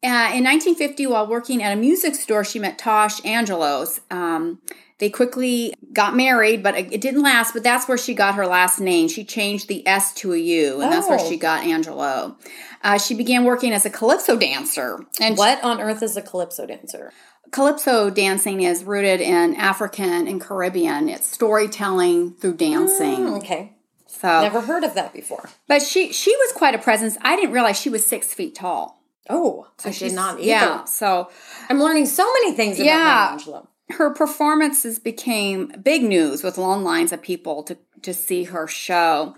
Uh, 0.02 0.32
in 0.32 0.44
1950, 0.44 1.06
while 1.08 1.26
working 1.26 1.62
at 1.62 1.72
a 1.76 1.76
music 1.76 2.14
store, 2.14 2.42
she 2.42 2.58
met 2.58 2.78
Tosh 2.78 3.22
Angelos. 3.24 4.00
Um, 4.10 4.60
they 4.98 5.10
quickly 5.10 5.74
got 5.92 6.16
married, 6.16 6.62
but 6.62 6.74
it 6.74 7.00
didn't 7.02 7.22
last. 7.22 7.52
But 7.52 7.62
that's 7.62 7.86
where 7.86 7.98
she 7.98 8.14
got 8.14 8.34
her 8.36 8.46
last 8.46 8.80
name. 8.80 9.08
She 9.08 9.24
changed 9.24 9.68
the 9.68 9.86
S 9.86 10.14
to 10.14 10.32
a 10.32 10.38
U, 10.38 10.80
and 10.80 10.90
that's 10.90 11.06
where 11.08 11.18
Oh. 11.20 11.28
she 11.28 11.36
got 11.36 11.64
Angelou. 11.64 12.34
Uh, 12.82 12.96
she 12.98 13.14
began 13.14 13.44
working 13.44 13.72
as 13.74 13.84
a 13.84 13.90
calypso 13.90 14.36
dancer. 14.38 15.00
And 15.20 15.36
What 15.36 15.62
on 15.62 15.80
earth 15.82 16.02
is 16.02 16.16
a 16.16 16.22
calypso 16.22 16.64
dancer? 16.66 17.12
calypso 17.50 18.08
dancing 18.10 18.60
is 18.62 18.84
rooted 18.84 19.20
in 19.20 19.56
African 19.56 20.26
and 20.28 20.40
Caribbean. 20.40 21.08
It's 21.08 21.26
storytelling 21.26 22.34
through 22.34 22.54
dancing. 22.54 23.20
Mm, 23.26 23.38
okay, 23.38 23.72
So, 24.10 24.42
never 24.42 24.60
heard 24.60 24.84
of 24.84 24.94
that 24.94 25.12
before. 25.12 25.48
but 25.68 25.82
she 25.82 26.12
she 26.12 26.34
was 26.36 26.52
quite 26.52 26.74
a 26.74 26.78
presence. 26.78 27.16
I 27.22 27.36
didn't 27.36 27.52
realize 27.52 27.78
she 27.80 27.90
was 27.90 28.04
six 28.04 28.34
feet 28.34 28.54
tall. 28.54 29.02
Oh, 29.28 29.68
I 29.84 29.90
she's- 29.92 30.10
did 30.10 30.16
not 30.16 30.34
either. 30.40 30.46
Yeah. 30.46 30.84
So 30.84 31.30
I'm 31.68 31.80
learning 31.80 32.06
so 32.06 32.24
many 32.42 32.52
things 32.54 32.78
about 32.78 32.86
Yeah. 32.86 33.38
Maya 33.46 33.62
her 33.92 34.10
performances 34.10 34.98
became 34.98 35.66
big 35.82 36.02
news 36.02 36.42
with 36.42 36.58
long 36.58 36.84
lines 36.84 37.12
of 37.12 37.22
people 37.22 37.62
to, 37.64 37.76
to 38.02 38.14
see 38.14 38.44
her 38.44 38.66
show. 38.68 39.34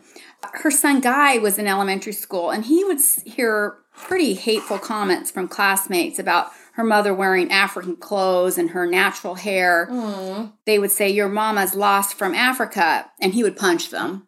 Her 0.53 0.71
son 0.71 1.01
Guy 1.01 1.39
was 1.39 1.59
in 1.59 1.67
elementary 1.67 2.13
school 2.13 2.51
and 2.51 2.65
he 2.65 2.85
would 2.85 2.99
hear 3.25 3.79
pretty 3.95 4.35
hateful 4.35 4.79
comments 4.79 5.31
from 5.31 5.49
classmates 5.49 6.19
about 6.19 6.51
her 6.75 6.85
mother 6.85 7.13
wearing 7.15 7.51
African 7.53 7.97
clothes 7.97 8.57
and 8.59 8.71
her 8.71 8.87
natural 8.87 9.35
hair. 9.35 9.89
Mm. 9.91 10.53
They 10.65 10.79
would 10.79 10.91
say, 10.91 11.11
Your 11.11 11.29
mama's 11.29 11.75
lost 11.75 12.15
from 12.15 12.35
Africa, 12.35 13.11
and 13.21 13.35
he 13.35 13.43
would 13.43 13.57
punch 13.59 13.91
them. 13.91 14.27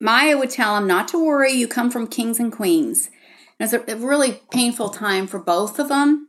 Maya 0.00 0.36
would 0.36 0.50
tell 0.50 0.76
him 0.76 0.86
not 0.86 1.08
to 1.08 1.24
worry, 1.24 1.52
you 1.52 1.68
come 1.68 1.90
from 1.90 2.06
kings 2.06 2.38
and 2.38 2.52
queens. 2.52 3.10
And 3.58 3.72
it 3.72 3.86
was 3.86 3.94
a 3.94 4.06
really 4.06 4.42
painful 4.50 4.90
time 4.90 5.26
for 5.26 5.38
both 5.38 5.78
of 5.78 5.88
them. 5.88 6.28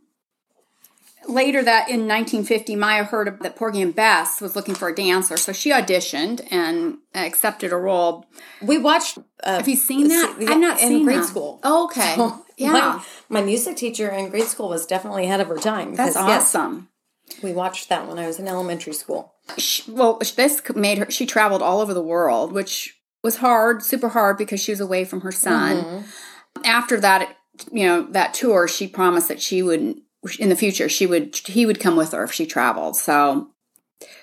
Later 1.28 1.62
that 1.62 1.90
in 1.90 2.08
1950, 2.08 2.78
Maya 2.78 3.04
heard 3.04 3.42
that 3.42 3.58
Porgy 3.58 3.82
and 3.82 3.94
Bess 3.94 4.40
was 4.40 4.56
looking 4.56 4.76
for 4.76 4.88
a 4.88 4.96
dancer, 4.96 5.36
so 5.36 5.52
she 5.52 5.72
auditioned 5.72 6.48
and 6.50 7.00
accepted 7.14 7.74
a 7.74 7.76
role. 7.76 8.26
We 8.62 8.78
watched. 8.78 9.18
Uh, 9.44 9.58
Have 9.58 9.68
you 9.68 9.76
seen 9.76 10.08
that? 10.08 10.38
I've 10.40 10.58
not 10.58 10.82
in 10.82 10.88
seen 10.88 11.04
grade 11.04 11.20
that. 11.20 11.26
school. 11.26 11.60
Oh, 11.64 11.86
okay. 11.86 12.16
So 12.58 12.64
yeah, 12.66 12.72
my, 12.72 13.04
my, 13.30 13.42
music 13.42 13.78
teacher 13.78 14.10
in 14.10 14.30
grade 14.30 14.46
school 14.46 14.70
was 14.70 14.88
definitely 14.88 15.26
ahead 15.26 15.42
of 15.42 15.48
her 15.48 15.58
time. 15.58 15.94
That's 15.94 16.16
awesome. 16.16 16.90
Yes, 17.30 17.44
we 17.44 17.54
watched 17.54 17.90
that 17.90 18.08
when 18.08 18.18
I 18.18 18.26
was 18.26 18.40
in 18.40 18.48
elementary 18.48 18.94
school. 18.94 19.36
She, 19.60 19.92
well, 19.92 20.18
this 20.18 20.62
made 20.76 20.98
her. 20.98 21.12
She 21.12 21.28
traveled 21.28 21.62
all 21.62 21.82
over 21.82 21.94
the 21.94 22.02
world, 22.02 22.52
which 22.54 22.97
was 23.24 23.38
hard, 23.38 23.84
super 23.84 24.10
hard 24.10 24.38
because 24.38 24.60
she 24.62 24.72
was 24.72 24.80
away 24.80 25.06
from 25.06 25.22
her 25.22 25.32
son. 25.32 25.78
Mm-hmm. 25.78 26.62
After 26.66 27.00
that, 27.00 27.38
you 27.72 27.86
know, 27.86 28.04
that 28.12 28.34
tour, 28.34 28.68
she 28.68 28.88
promised 28.88 29.28
that 29.28 29.42
she 29.42 29.62
would 29.62 30.02
in 30.40 30.50
the 30.50 30.56
future 30.56 30.90
she 30.90 31.06
would 31.06 31.36
he 31.46 31.66
would 31.66 31.80
come 31.80 31.96
with 31.96 32.12
her 32.12 32.24
if 32.24 32.34
she 32.34 32.46
traveled. 32.46 32.96
So 32.96 33.52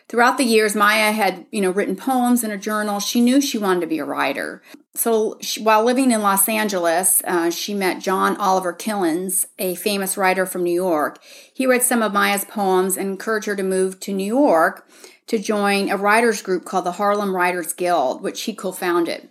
throughout 0.09 0.39
the 0.39 0.45
years 0.45 0.75
Maya 0.75 1.13
had, 1.13 1.47
you 1.51 1.61
know, 1.61 1.71
written 1.71 1.97
poems 1.97 2.45
in 2.45 2.51
a 2.51 2.59
journal. 2.59 3.01
She 3.01 3.21
knew 3.21 3.41
she 3.41 3.59
wanted 3.59 3.81
to 3.81 3.87
be 3.87 3.99
a 3.99 4.05
writer. 4.05 4.63
So 4.97 5.39
she, 5.41 5.61
while 5.61 5.83
living 5.83 6.13
in 6.13 6.23
Los 6.23 6.49
Angeles, 6.49 7.21
uh, 7.27 7.51
she 7.51 7.75
met 7.75 8.03
John 8.03 8.37
Oliver 8.37 8.73
Killens, 8.73 9.47
a 9.59 9.75
famous 9.75 10.17
writer 10.17 10.47
from 10.47 10.63
New 10.63 10.75
York. 10.75 11.19
He 11.53 11.67
read 11.67 11.83
some 11.83 12.03
of 12.03 12.13
Maya's 12.13 12.45
poems 12.45 12.97
and 12.97 13.11
encouraged 13.11 13.47
her 13.47 13.57
to 13.57 13.65
move 13.65 13.99
to 14.01 14.13
New 14.13 14.27
York 14.27 14.87
to 15.27 15.39
join 15.39 15.91
a 15.91 15.97
writers 15.97 16.43
group 16.43 16.65
called 16.65 16.85
the 16.85 16.93
Harlem 16.93 17.35
Writers 17.35 17.73
Guild, 17.73 18.23
which 18.23 18.43
he 18.43 18.55
co-founded. 18.55 19.29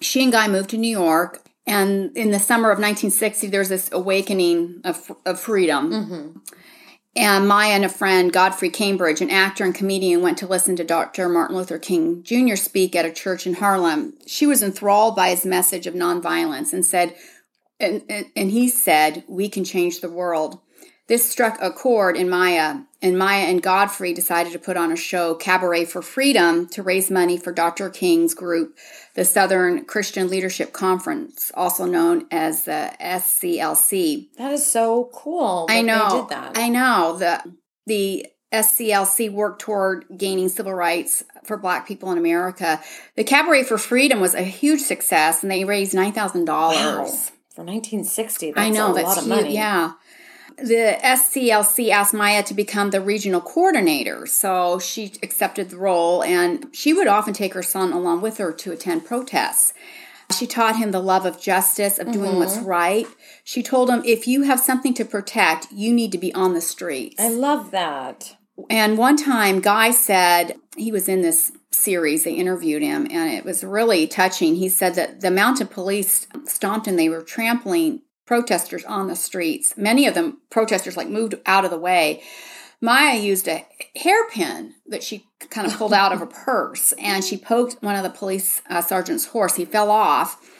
She 0.00 0.22
and 0.22 0.32
Guy 0.32 0.48
moved 0.48 0.70
to 0.70 0.78
New 0.78 0.90
York, 0.90 1.42
and 1.66 2.16
in 2.16 2.30
the 2.30 2.38
summer 2.38 2.70
of 2.70 2.78
1960, 2.78 3.48
there's 3.48 3.68
this 3.68 3.90
awakening 3.92 4.80
of, 4.84 5.10
of 5.24 5.40
freedom. 5.40 5.90
Mm-hmm. 5.90 6.38
And 7.16 7.48
Maya 7.48 7.70
and 7.70 7.84
a 7.84 7.88
friend, 7.88 8.30
Godfrey 8.30 8.68
Cambridge, 8.68 9.22
an 9.22 9.30
actor 9.30 9.64
and 9.64 9.74
comedian, 9.74 10.20
went 10.20 10.36
to 10.38 10.46
listen 10.46 10.76
to 10.76 10.84
Dr. 10.84 11.30
Martin 11.30 11.56
Luther 11.56 11.78
King 11.78 12.22
Jr. 12.22 12.56
speak 12.56 12.94
at 12.94 13.06
a 13.06 13.12
church 13.12 13.46
in 13.46 13.54
Harlem. 13.54 14.12
She 14.26 14.46
was 14.46 14.62
enthralled 14.62 15.16
by 15.16 15.30
his 15.30 15.46
message 15.46 15.86
of 15.86 15.94
nonviolence 15.94 16.74
and 16.74 16.84
said, 16.84 17.16
and, 17.80 18.02
and, 18.10 18.26
and 18.36 18.50
he 18.50 18.68
said, 18.68 19.24
We 19.28 19.48
can 19.48 19.64
change 19.64 20.00
the 20.00 20.10
world. 20.10 20.60
This 21.08 21.30
struck 21.30 21.56
a 21.60 21.70
chord 21.70 22.16
in 22.16 22.28
Maya, 22.28 22.80
and 23.00 23.16
Maya 23.16 23.44
and 23.44 23.62
Godfrey 23.62 24.12
decided 24.12 24.52
to 24.52 24.58
put 24.58 24.76
on 24.76 24.90
a 24.90 24.96
show, 24.96 25.36
Cabaret 25.36 25.84
for 25.84 26.02
Freedom, 26.02 26.66
to 26.70 26.82
raise 26.82 27.12
money 27.12 27.38
for 27.38 27.52
Dr. 27.52 27.90
King's 27.90 28.34
group, 28.34 28.76
the 29.14 29.24
Southern 29.24 29.84
Christian 29.84 30.28
Leadership 30.28 30.72
Conference, 30.72 31.52
also 31.54 31.84
known 31.84 32.26
as 32.32 32.64
the 32.64 32.92
SCLC. 33.00 34.32
That 34.36 34.50
is 34.50 34.66
so 34.66 35.08
cool. 35.12 35.66
I 35.70 35.82
know. 35.82 36.26
I 36.30 36.68
know. 36.68 37.16
The 37.16 37.54
the 37.86 38.26
SCLC 38.52 39.30
worked 39.30 39.60
toward 39.60 40.06
gaining 40.16 40.48
civil 40.48 40.74
rights 40.74 41.22
for 41.44 41.56
Black 41.56 41.86
people 41.86 42.10
in 42.10 42.18
America. 42.18 42.82
The 43.14 43.22
Cabaret 43.22 43.62
for 43.62 43.78
Freedom 43.78 44.20
was 44.20 44.34
a 44.34 44.42
huge 44.42 44.80
success, 44.80 45.44
and 45.44 45.52
they 45.52 45.64
raised 45.64 45.94
nine 45.94 46.12
thousand 46.12 46.46
wow. 46.48 46.72
dollars 46.72 47.30
for 47.54 47.62
1960. 47.62 48.54
I 48.56 48.70
know 48.70 48.92
that's 48.92 49.06
a 49.06 49.08
lot 49.08 49.18
of 49.18 49.28
money. 49.28 49.54
Yeah 49.54 49.92
the 50.58 50.98
SCLC 51.02 51.90
asked 51.90 52.14
Maya 52.14 52.42
to 52.44 52.54
become 52.54 52.90
the 52.90 53.00
regional 53.00 53.40
coordinator, 53.40 54.26
so 54.26 54.78
she 54.78 55.12
accepted 55.22 55.70
the 55.70 55.76
role, 55.76 56.22
and 56.22 56.66
she 56.72 56.92
would 56.92 57.06
often 57.06 57.34
take 57.34 57.54
her 57.54 57.62
son 57.62 57.92
along 57.92 58.22
with 58.22 58.38
her 58.38 58.52
to 58.52 58.72
attend 58.72 59.04
protests. 59.04 59.74
She 60.36 60.46
taught 60.46 60.76
him 60.76 60.90
the 60.90 61.00
love 61.00 61.24
of 61.24 61.40
justice, 61.40 61.98
of 61.98 62.10
doing 62.10 62.30
mm-hmm. 62.30 62.40
what's 62.40 62.58
right. 62.58 63.06
She 63.44 63.62
told 63.62 63.90
him, 63.90 64.02
if 64.04 64.26
you 64.26 64.42
have 64.42 64.58
something 64.58 64.94
to 64.94 65.04
protect, 65.04 65.68
you 65.70 65.92
need 65.92 66.10
to 66.12 66.18
be 66.18 66.34
on 66.34 66.54
the 66.54 66.60
streets. 66.60 67.16
I 67.20 67.28
love 67.28 67.70
that. 67.70 68.36
And 68.70 68.98
one 68.98 69.16
time, 69.16 69.60
Guy 69.60 69.90
said, 69.90 70.56
he 70.76 70.90
was 70.90 71.08
in 71.08 71.22
this 71.22 71.52
series, 71.70 72.24
they 72.24 72.32
interviewed 72.32 72.82
him, 72.82 73.06
and 73.10 73.30
it 73.30 73.44
was 73.44 73.62
really 73.62 74.06
touching. 74.06 74.56
He 74.56 74.68
said 74.68 74.94
that 74.94 75.20
the 75.20 75.30
mounted 75.30 75.70
police 75.70 76.26
stomped 76.46 76.88
and 76.88 76.98
they 76.98 77.08
were 77.08 77.22
trampling 77.22 78.00
protesters 78.26 78.84
on 78.84 79.06
the 79.06 79.16
streets. 79.16 79.74
Many 79.76 80.06
of 80.06 80.14
them 80.14 80.38
protesters 80.50 80.96
like 80.96 81.08
moved 81.08 81.36
out 81.46 81.64
of 81.64 81.70
the 81.70 81.78
way. 81.78 82.22
Maya 82.80 83.18
used 83.18 83.48
a 83.48 83.66
hairpin 83.94 84.74
that 84.86 85.02
she 85.02 85.26
kind 85.48 85.66
of 85.66 85.76
pulled 85.76 85.94
out 85.94 86.12
of 86.12 86.18
her 86.18 86.26
purse 86.44 86.92
and 86.92 87.24
she 87.24 87.36
poked 87.36 87.82
one 87.82 87.96
of 87.96 88.02
the 88.02 88.10
police 88.10 88.60
uh, 88.68 88.82
sergeant's 88.82 89.26
horse. 89.26 89.56
He 89.56 89.64
fell 89.64 89.90
off. 89.90 90.52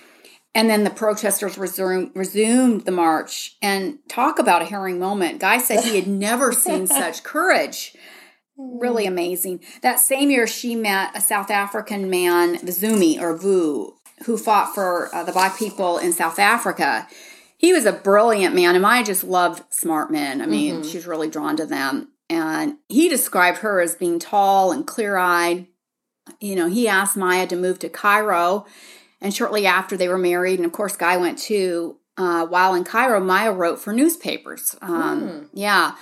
And 0.55 0.71
then 0.71 0.85
the 0.85 0.91
protesters 0.91 1.59
resumed, 1.59 2.13
resumed 2.15 2.87
the 2.87 2.91
march 2.91 3.59
and 3.61 3.99
talk 4.09 4.39
about 4.39 4.63
a 4.63 4.65
harrowing 4.65 4.99
moment. 4.99 5.39
Guy 5.39 5.59
said 5.59 5.85
he 5.85 5.97
had 5.97 6.07
never 6.07 6.51
seen 6.51 6.87
such 6.87 7.23
courage. 7.23 7.95
Really 8.57 9.05
amazing. 9.05 9.61
That 9.83 10.01
same 10.01 10.31
year, 10.31 10.47
she 10.47 10.75
met 10.75 11.15
a 11.15 11.21
South 11.21 11.51
African 11.51 12.09
man, 12.09 12.57
Vusumzi 12.57 13.21
or 13.21 13.37
Vu, 13.37 13.97
who 14.25 14.39
fought 14.39 14.75
for 14.75 15.15
uh, 15.15 15.25
the 15.25 15.33
black 15.33 15.59
people 15.59 15.99
in 15.99 16.15
South 16.15 16.39
Africa 16.39 17.07
he 17.57 17.73
was 17.73 17.87
a 17.87 17.93
brilliant 17.93 18.55
man, 18.55 18.75
and 18.75 18.83
Maya 18.83 19.05
just 19.05 19.25
loved 19.25 19.63
smart 19.73 20.11
men. 20.11 20.43
I 20.43 20.47
mean, 20.47 20.77
mm-hmm. 20.77 20.89
she's 20.89 21.07
really 21.07 21.29
drawn 21.29 21.57
to 21.57 21.67
them. 21.67 22.09
And 22.29 22.77
he 22.89 23.09
described 23.09 23.59
her 23.59 23.81
as 23.81 23.95
being 23.95 24.19
tall 24.19 24.73
and 24.73 24.87
clear 24.87 25.17
eyed. 25.17 25.67
You 26.41 26.57
know, 26.57 26.69
he 26.69 26.89
asked 26.89 27.17
Maya 27.17 27.47
to 27.47 27.57
move 27.57 27.79
to 27.81 27.89
Cairo, 27.89 28.67
and 29.21 29.33
shortly 29.33 29.65
after 29.65 29.97
they 29.97 30.09
were 30.09 30.19
married, 30.19 30.59
and 30.59 30.67
of 30.67 30.73
course, 30.73 30.97
Guy 30.97 31.17
went 31.17 31.39
too. 31.39 31.99
Uh, 32.19 32.47
while 32.47 32.75
in 32.75 32.83
Cairo, 32.83 33.21
Maya 33.21 33.53
wrote 33.53 33.79
for 33.79 33.93
newspapers. 33.93 34.75
Um, 34.81 35.23
mm. 35.23 35.49
Yeah. 35.53 35.97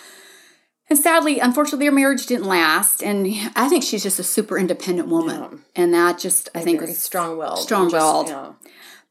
And 0.89 0.99
sadly, 0.99 1.41
unfortunately, 1.41 1.87
their 1.87 1.93
marriage 1.93 2.27
didn't 2.27 2.47
last. 2.47 3.03
And 3.03 3.27
I 3.57 3.69
think 3.69 3.83
she's 3.83 4.03
just 4.03 4.21
a 4.21 4.23
super 4.23 4.57
independent 4.57 5.09
woman. 5.09 5.41
Yeah. 5.41 5.59
And 5.83 5.95
that 5.95 6.19
just, 6.19 6.51
I, 6.55 6.61
I 6.61 6.63
think, 6.63 6.81
was 6.81 6.99
strong 7.03 7.37
willed. 7.37 7.59
Strong 7.59 7.91
willed. 7.91 8.29
Yeah. 8.29 8.53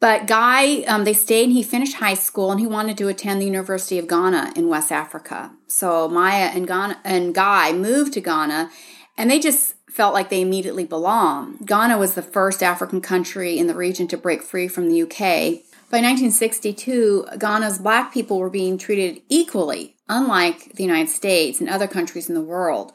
But 0.04 0.28
Guy, 0.28 0.82
um, 0.82 1.06
they 1.06 1.14
stayed 1.14 1.46
and 1.46 1.54
he 1.54 1.64
finished 1.64 1.94
high 1.94 2.16
school 2.16 2.52
and 2.52 2.60
he 2.60 2.68
wanted 2.68 2.98
to 2.98 3.08
attend 3.08 3.40
the 3.40 3.46
University 3.46 3.98
of 3.98 4.06
Ghana 4.06 4.52
in 4.54 4.68
West 4.68 4.92
Africa. 4.92 5.54
So 5.68 6.10
Maya 6.10 6.52
and, 6.54 6.68
Ghana, 6.68 7.00
and 7.06 7.34
Guy 7.34 7.72
moved 7.72 8.12
to 8.16 8.20
Ghana 8.20 8.70
and 9.18 9.32
they 9.32 9.40
just 9.40 9.76
felt 9.90 10.14
like 10.14 10.30
they 10.30 10.42
immediately 10.42 10.84
belonged. 10.84 11.66
Ghana 11.66 11.98
was 11.98 12.16
the 12.16 12.22
first 12.22 12.62
African 12.62 13.00
country 13.00 13.58
in 13.58 13.68
the 13.68 13.76
region 13.76 14.10
to 14.10 14.18
break 14.18 14.42
free 14.42 14.68
from 14.68 14.90
the 14.90 15.04
UK. 15.04 15.64
By 15.90 16.02
1962, 16.02 17.28
Ghana's 17.40 17.80
black 17.80 18.14
people 18.14 18.40
were 18.40 18.50
being 18.50 18.78
treated 18.78 19.22
equally, 19.30 19.96
unlike 20.10 20.74
the 20.74 20.84
United 20.84 21.12
States 21.12 21.62
and 21.62 21.70
other 21.70 21.88
countries 21.88 22.28
in 22.28 22.36
the 22.36 22.42
world. 22.42 22.92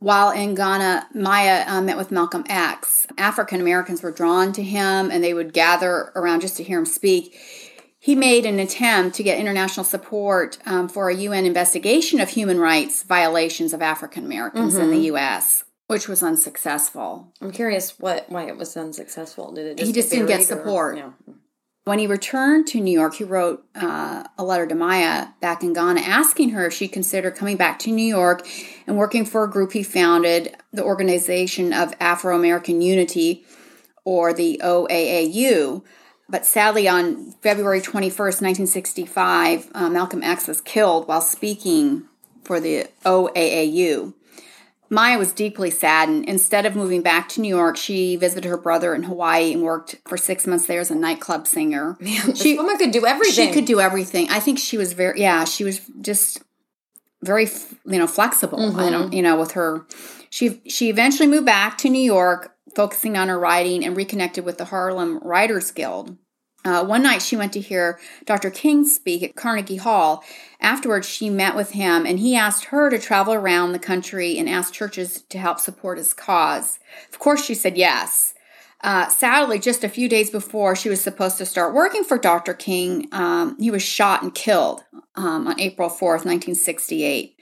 While 0.00 0.30
in 0.30 0.54
Ghana, 0.54 1.08
Maya 1.14 1.64
uh, 1.66 1.82
met 1.82 1.98
with 1.98 2.10
Malcolm 2.10 2.44
X. 2.48 3.06
African 3.18 3.60
Americans 3.60 4.02
were 4.02 4.10
drawn 4.10 4.52
to 4.54 4.62
him 4.62 5.10
and 5.10 5.22
they 5.22 5.34
would 5.34 5.52
gather 5.52 6.10
around 6.16 6.40
just 6.40 6.56
to 6.56 6.62
hear 6.62 6.78
him 6.78 6.86
speak. 6.86 7.38
He 7.98 8.14
made 8.14 8.46
an 8.46 8.58
attempt 8.58 9.14
to 9.16 9.22
get 9.22 9.38
international 9.38 9.84
support 9.84 10.56
um, 10.64 10.88
for 10.88 11.10
a 11.10 11.14
UN 11.14 11.44
investigation 11.44 12.18
of 12.18 12.30
human 12.30 12.58
rights 12.58 13.02
violations 13.02 13.74
of 13.74 13.82
African 13.82 14.24
Americans 14.24 14.72
mm-hmm. 14.72 14.84
in 14.84 14.90
the 14.90 14.96
mm-hmm. 14.96 15.16
U.S., 15.16 15.64
which 15.86 16.08
was 16.08 16.22
unsuccessful. 16.22 17.30
I'm 17.42 17.52
curious 17.52 17.98
what 17.98 18.24
why 18.30 18.44
it 18.44 18.56
was 18.56 18.74
unsuccessful. 18.78 19.52
Did 19.52 19.66
it? 19.66 19.76
Just 19.76 19.86
he 19.86 19.92
just 19.92 20.10
didn't 20.10 20.28
get 20.28 20.44
support. 20.44 20.98
Or. 20.98 21.12
When 21.90 21.98
he 21.98 22.06
returned 22.06 22.68
to 22.68 22.78
New 22.78 22.92
York, 22.92 23.16
he 23.16 23.24
wrote 23.24 23.64
uh, 23.74 24.22
a 24.38 24.44
letter 24.44 24.64
to 24.64 24.76
Maya 24.76 25.30
back 25.40 25.64
in 25.64 25.72
Ghana 25.72 26.02
asking 26.02 26.50
her 26.50 26.64
if 26.66 26.72
she'd 26.72 26.92
consider 26.92 27.32
coming 27.32 27.56
back 27.56 27.80
to 27.80 27.90
New 27.90 28.06
York 28.06 28.46
and 28.86 28.96
working 28.96 29.24
for 29.24 29.42
a 29.42 29.50
group 29.50 29.72
he 29.72 29.82
founded, 29.82 30.56
the 30.72 30.84
Organization 30.84 31.72
of 31.72 31.92
Afro 31.98 32.36
American 32.36 32.80
Unity, 32.80 33.44
or 34.04 34.32
the 34.32 34.60
OAAU. 34.62 35.82
But 36.28 36.46
sadly, 36.46 36.86
on 36.86 37.32
February 37.42 37.80
21st, 37.80 38.40
1965, 38.40 39.70
uh, 39.74 39.90
Malcolm 39.90 40.22
X 40.22 40.46
was 40.46 40.60
killed 40.60 41.08
while 41.08 41.20
speaking 41.20 42.04
for 42.44 42.60
the 42.60 42.86
OAAU. 43.04 44.14
Maya 44.90 45.18
was 45.18 45.32
deeply 45.32 45.70
saddened. 45.70 46.24
Instead 46.26 46.66
of 46.66 46.74
moving 46.74 47.00
back 47.00 47.28
to 47.30 47.40
New 47.40 47.48
York, 47.48 47.76
she 47.76 48.16
visited 48.16 48.48
her 48.48 48.56
brother 48.58 48.94
in 48.94 49.04
Hawaii 49.04 49.52
and 49.52 49.62
worked 49.62 49.96
for 50.06 50.16
six 50.16 50.46
months 50.46 50.66
there 50.66 50.80
as 50.80 50.90
a 50.90 50.96
nightclub 50.96 51.46
singer. 51.46 51.96
Man, 52.00 52.34
she, 52.34 52.56
woman 52.56 52.76
could 52.76 52.90
do 52.90 53.06
everything. 53.06 53.48
She 53.48 53.54
could 53.54 53.66
do 53.66 53.80
everything. 53.80 54.28
I 54.30 54.40
think 54.40 54.58
she 54.58 54.76
was 54.76 54.92
very, 54.92 55.20
yeah, 55.20 55.44
she 55.44 55.62
was 55.62 55.80
just 56.00 56.42
very 57.22 57.48
you 57.86 57.98
know 57.98 58.06
flexible. 58.06 58.58
Mm-hmm. 58.58 58.80
I 58.80 58.90
don't 58.90 59.12
you 59.12 59.22
know 59.22 59.38
with 59.38 59.52
her. 59.52 59.86
She 60.30 60.60
she 60.66 60.88
eventually 60.88 61.28
moved 61.28 61.46
back 61.46 61.78
to 61.78 61.88
New 61.88 62.00
York, 62.00 62.54
focusing 62.74 63.16
on 63.16 63.28
her 63.28 63.38
writing 63.38 63.84
and 63.84 63.96
reconnected 63.96 64.44
with 64.44 64.58
the 64.58 64.66
Harlem 64.66 65.18
Writers 65.18 65.70
Guild. 65.70 66.16
Uh, 66.64 66.84
one 66.84 67.02
night 67.02 67.22
she 67.22 67.36
went 67.36 67.52
to 67.54 67.60
hear 67.60 67.98
Dr. 68.26 68.50
King 68.50 68.84
speak 68.84 69.22
at 69.22 69.34
Carnegie 69.34 69.76
Hall. 69.76 70.22
Afterwards, 70.60 71.08
she 71.08 71.30
met 71.30 71.56
with 71.56 71.70
him 71.70 72.04
and 72.04 72.18
he 72.18 72.36
asked 72.36 72.66
her 72.66 72.90
to 72.90 72.98
travel 72.98 73.32
around 73.32 73.72
the 73.72 73.78
country 73.78 74.38
and 74.38 74.48
ask 74.48 74.72
churches 74.72 75.22
to 75.30 75.38
help 75.38 75.58
support 75.58 75.96
his 75.96 76.12
cause. 76.12 76.78
Of 77.10 77.18
course, 77.18 77.44
she 77.44 77.54
said 77.54 77.78
yes. 77.78 78.34
Uh, 78.82 79.08
sadly, 79.08 79.58
just 79.58 79.84
a 79.84 79.88
few 79.88 80.08
days 80.08 80.30
before 80.30 80.74
she 80.74 80.88
was 80.88 81.00
supposed 81.00 81.38
to 81.38 81.46
start 81.46 81.74
working 81.74 82.04
for 82.04 82.18
Dr. 82.18 82.54
King, 82.54 83.08
um, 83.12 83.56
he 83.58 83.70
was 83.70 83.82
shot 83.82 84.22
and 84.22 84.34
killed 84.34 84.84
um, 85.16 85.46
on 85.46 85.60
April 85.60 85.88
4th, 85.88 86.24
1968, 86.24 87.36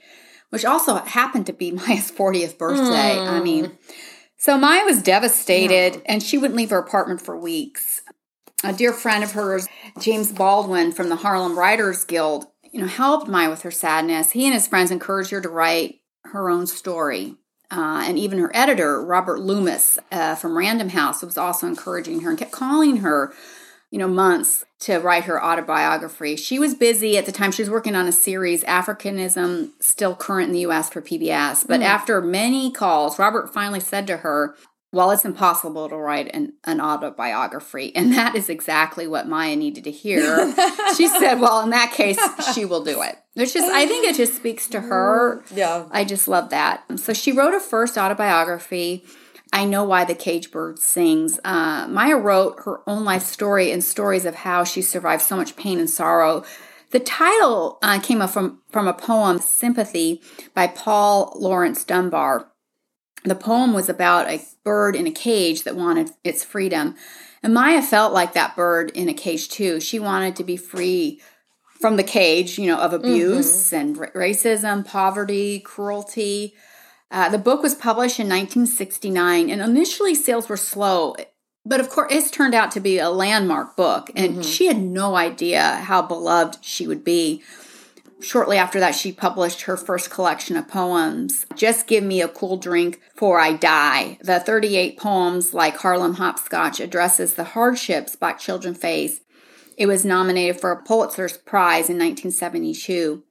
which 0.49 0.65
also 0.65 0.95
happened 0.95 1.45
to 1.45 1.53
be 1.53 1.71
Maya's 1.71 2.11
40th 2.11 2.57
birthday. 2.57 3.15
Mm. 3.15 3.27
I 3.27 3.39
mean, 3.41 3.77
so 4.35 4.57
Maya 4.57 4.83
was 4.83 5.01
devastated 5.01 5.95
yeah. 5.95 6.01
and 6.05 6.23
she 6.23 6.37
wouldn't 6.37 6.57
leave 6.57 6.71
her 6.71 6.77
apartment 6.77 7.21
for 7.21 7.37
weeks 7.37 8.01
a 8.63 8.73
dear 8.73 8.93
friend 8.93 9.23
of 9.23 9.31
hers, 9.31 9.67
James 9.99 10.31
Baldwin 10.31 10.91
from 10.91 11.09
the 11.09 11.17
Harlem 11.17 11.57
Writers 11.57 12.03
Guild, 12.03 12.47
you 12.71 12.81
know, 12.81 12.87
helped 12.87 13.27
Maya 13.27 13.49
with 13.49 13.61
her 13.61 13.71
sadness. 13.71 14.31
He 14.31 14.45
and 14.45 14.53
his 14.53 14.67
friends 14.67 14.91
encouraged 14.91 15.31
her 15.31 15.41
to 15.41 15.49
write 15.49 16.01
her 16.25 16.49
own 16.49 16.67
story. 16.67 17.35
Uh, 17.71 18.03
and 18.05 18.17
even 18.17 18.39
her 18.39 18.51
editor, 18.55 19.03
Robert 19.03 19.39
Loomis 19.39 19.99
uh, 20.11 20.35
from 20.35 20.57
Random 20.57 20.89
House, 20.89 21.21
was 21.21 21.37
also 21.37 21.67
encouraging 21.67 22.21
her 22.21 22.31
and 22.31 22.39
kept 22.39 22.51
calling 22.51 22.97
her, 22.97 23.31
you 23.91 23.99
know, 23.99 24.07
months 24.07 24.65
to 24.79 24.97
write 24.97 25.25
her 25.25 25.43
autobiography. 25.43 26.35
She 26.35 26.57
was 26.57 26.73
busy 26.73 27.17
at 27.17 27.27
the 27.27 27.31
time. 27.31 27.51
She 27.51 27.61
was 27.61 27.69
working 27.69 27.95
on 27.95 28.07
a 28.07 28.11
series, 28.11 28.63
Africanism, 28.63 29.71
still 29.79 30.15
current 30.15 30.47
in 30.47 30.53
the 30.53 30.61
U.S. 30.61 30.89
for 30.89 31.01
PBS. 31.01 31.67
But 31.67 31.81
mm. 31.81 31.83
after 31.83 32.21
many 32.21 32.71
calls, 32.71 33.19
Robert 33.19 33.53
finally 33.53 33.81
said 33.81 34.07
to 34.07 34.17
her, 34.17 34.55
well, 34.91 35.11
it's 35.11 35.25
impossible 35.25 35.87
to 35.87 35.95
write 35.95 36.31
an, 36.33 36.53
an 36.63 36.81
autobiography. 36.81 37.95
And 37.95 38.11
that 38.13 38.35
is 38.35 38.49
exactly 38.49 39.07
what 39.07 39.27
Maya 39.27 39.55
needed 39.55 39.83
to 39.83 39.91
hear. 39.91 40.51
she 40.97 41.07
said, 41.07 41.35
well, 41.35 41.61
in 41.61 41.69
that 41.69 41.91
case, 41.91 42.19
she 42.53 42.65
will 42.65 42.83
do 42.83 43.01
it. 43.03 43.15
Which 43.35 43.55
is, 43.55 43.63
I 43.63 43.85
think 43.85 44.07
it 44.07 44.15
just 44.15 44.35
speaks 44.35 44.67
to 44.69 44.81
her. 44.81 45.43
Yeah. 45.53 45.85
I 45.91 46.05
just 46.05 46.27
love 46.27 46.49
that. 46.49 46.83
So 46.99 47.13
she 47.13 47.31
wrote 47.31 47.53
her 47.53 47.59
first 47.59 47.97
autobiography. 47.97 49.05
I 49.53 49.65
Know 49.65 49.83
Why 49.83 50.05
the 50.05 50.15
Cage 50.15 50.51
Bird 50.51 50.79
Sings. 50.79 51.39
Uh, 51.43 51.87
Maya 51.87 52.17
wrote 52.17 52.61
her 52.65 52.81
own 52.87 53.03
life 53.03 53.23
story 53.23 53.71
and 53.71 53.83
stories 53.83 54.25
of 54.25 54.35
how 54.35 54.63
she 54.63 54.81
survived 54.81 55.21
so 55.21 55.35
much 55.35 55.55
pain 55.55 55.79
and 55.79 55.89
sorrow. 55.89 56.43
The 56.91 56.99
title 56.99 57.77
uh, 57.83 57.99
came 57.99 58.21
up 58.21 58.31
from, 58.31 58.61
from 58.69 58.87
a 58.87 58.93
poem, 58.93 59.39
Sympathy, 59.39 60.21
by 60.55 60.67
Paul 60.67 61.33
Laurence 61.35 61.83
Dunbar. 61.83 62.51
The 63.23 63.35
poem 63.35 63.73
was 63.73 63.89
about 63.89 64.29
a 64.29 64.41
bird 64.63 64.95
in 64.95 65.07
a 65.07 65.11
cage 65.11 65.63
that 65.63 65.75
wanted 65.75 66.11
its 66.23 66.43
freedom. 66.43 66.95
And 67.43 67.53
Maya 67.53 67.81
felt 67.81 68.13
like 68.13 68.33
that 68.33 68.55
bird 68.55 68.91
in 68.91 69.09
a 69.09 69.13
cage 69.13 69.49
too. 69.49 69.79
She 69.79 69.99
wanted 69.99 70.35
to 70.37 70.43
be 70.43 70.57
free 70.57 71.21
from 71.79 71.95
the 71.95 72.03
cage, 72.03 72.57
you 72.59 72.67
know, 72.67 72.77
of 72.77 72.93
abuse 72.93 73.67
mm-hmm. 73.67 73.75
and 73.75 73.99
r- 73.99 74.11
racism, 74.13 74.85
poverty, 74.85 75.59
cruelty. 75.59 76.53
Uh, 77.11 77.29
the 77.29 77.37
book 77.37 77.63
was 77.63 77.73
published 77.73 78.19
in 78.19 78.27
1969, 78.27 79.49
and 79.49 79.61
initially 79.61 80.13
sales 80.13 80.47
were 80.47 80.57
slow, 80.57 81.15
but 81.65 81.79
of 81.79 81.89
course, 81.89 82.13
it's 82.13 82.29
turned 82.29 82.53
out 82.53 82.71
to 82.71 82.79
be 82.79 82.99
a 82.99 83.09
landmark 83.09 83.75
book, 83.75 84.11
and 84.15 84.33
mm-hmm. 84.33 84.41
she 84.41 84.67
had 84.67 84.79
no 84.79 85.15
idea 85.15 85.77
how 85.77 86.01
beloved 86.01 86.63
she 86.63 86.85
would 86.85 87.03
be. 87.03 87.41
Shortly 88.21 88.57
after 88.57 88.79
that, 88.81 88.95
she 88.95 89.13
published 89.13 89.61
her 89.61 89.77
first 89.77 90.09
collection 90.09 90.57
of 90.57 90.67
poems, 90.67 91.45
Just 91.55 91.87
Give 91.87 92.03
Me 92.03 92.21
a 92.21 92.27
Cool 92.27 92.57
Drink 92.57 92.99
For 93.15 93.39
I 93.39 93.53
Die. 93.53 94.17
The 94.21 94.41
38 94.41 94.97
poems, 94.97 95.53
like 95.53 95.77
Harlem 95.77 96.15
Hopscotch, 96.15 96.79
addresses 96.79 97.35
the 97.35 97.45
hardships 97.45 98.17
Black 98.17 98.37
children 98.37 98.73
face. 98.73 99.21
It 99.77 99.85
was 99.85 100.03
nominated 100.03 100.59
for 100.59 100.71
a 100.71 100.83
Pulitzer's 100.83 101.37
Prize 101.37 101.89
in 101.89 101.97
1972. 101.97 103.23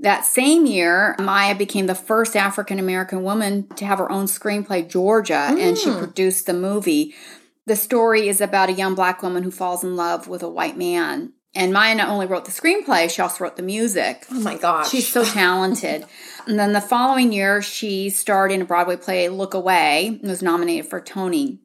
That 0.00 0.26
same 0.26 0.66
year, 0.66 1.14
Maya 1.18 1.54
became 1.54 1.86
the 1.86 1.94
first 1.94 2.36
African 2.36 2.78
American 2.78 3.22
woman 3.22 3.68
to 3.76 3.86
have 3.86 3.98
her 3.98 4.10
own 4.10 4.26
screenplay, 4.26 4.88
Georgia, 4.88 5.48
mm. 5.50 5.60
and 5.60 5.78
she 5.78 5.88
mm. 5.88 5.98
produced 5.98 6.46
the 6.46 6.52
movie. 6.52 7.14
The 7.66 7.76
story 7.76 8.28
is 8.28 8.40
about 8.40 8.68
a 8.68 8.74
young 8.74 8.94
black 8.94 9.22
woman 9.22 9.42
who 9.42 9.50
falls 9.50 9.82
in 9.82 9.96
love 9.96 10.28
with 10.28 10.42
a 10.42 10.48
white 10.48 10.76
man. 10.76 11.32
And 11.56 11.72
Maya 11.72 11.94
not 11.94 12.10
only 12.10 12.26
wrote 12.26 12.44
the 12.44 12.50
screenplay, 12.50 13.10
she 13.10 13.22
also 13.22 13.42
wrote 13.42 13.56
the 13.56 13.62
music. 13.62 14.26
Oh 14.30 14.40
my 14.40 14.56
gosh. 14.58 14.90
She's 14.90 15.08
so 15.08 15.24
talented. 15.24 16.04
and 16.46 16.58
then 16.58 16.74
the 16.74 16.82
following 16.82 17.32
year, 17.32 17.62
she 17.62 18.10
starred 18.10 18.52
in 18.52 18.60
a 18.60 18.66
Broadway 18.66 18.96
play, 18.96 19.30
Look 19.30 19.54
Away, 19.54 20.18
and 20.20 20.28
was 20.28 20.42
nominated 20.42 20.90
for 20.90 21.00
Tony. 21.00 21.60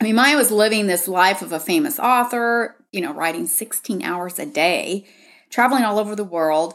I 0.00 0.04
mean, 0.04 0.16
Maya 0.16 0.36
was 0.36 0.50
living 0.50 0.88
this 0.88 1.06
life 1.06 1.42
of 1.42 1.52
a 1.52 1.60
famous 1.60 2.00
author, 2.00 2.76
you 2.90 3.00
know, 3.00 3.14
writing 3.14 3.46
16 3.46 4.02
hours 4.02 4.40
a 4.40 4.46
day, 4.46 5.06
traveling 5.48 5.84
all 5.84 6.00
over 6.00 6.16
the 6.16 6.24
world. 6.24 6.74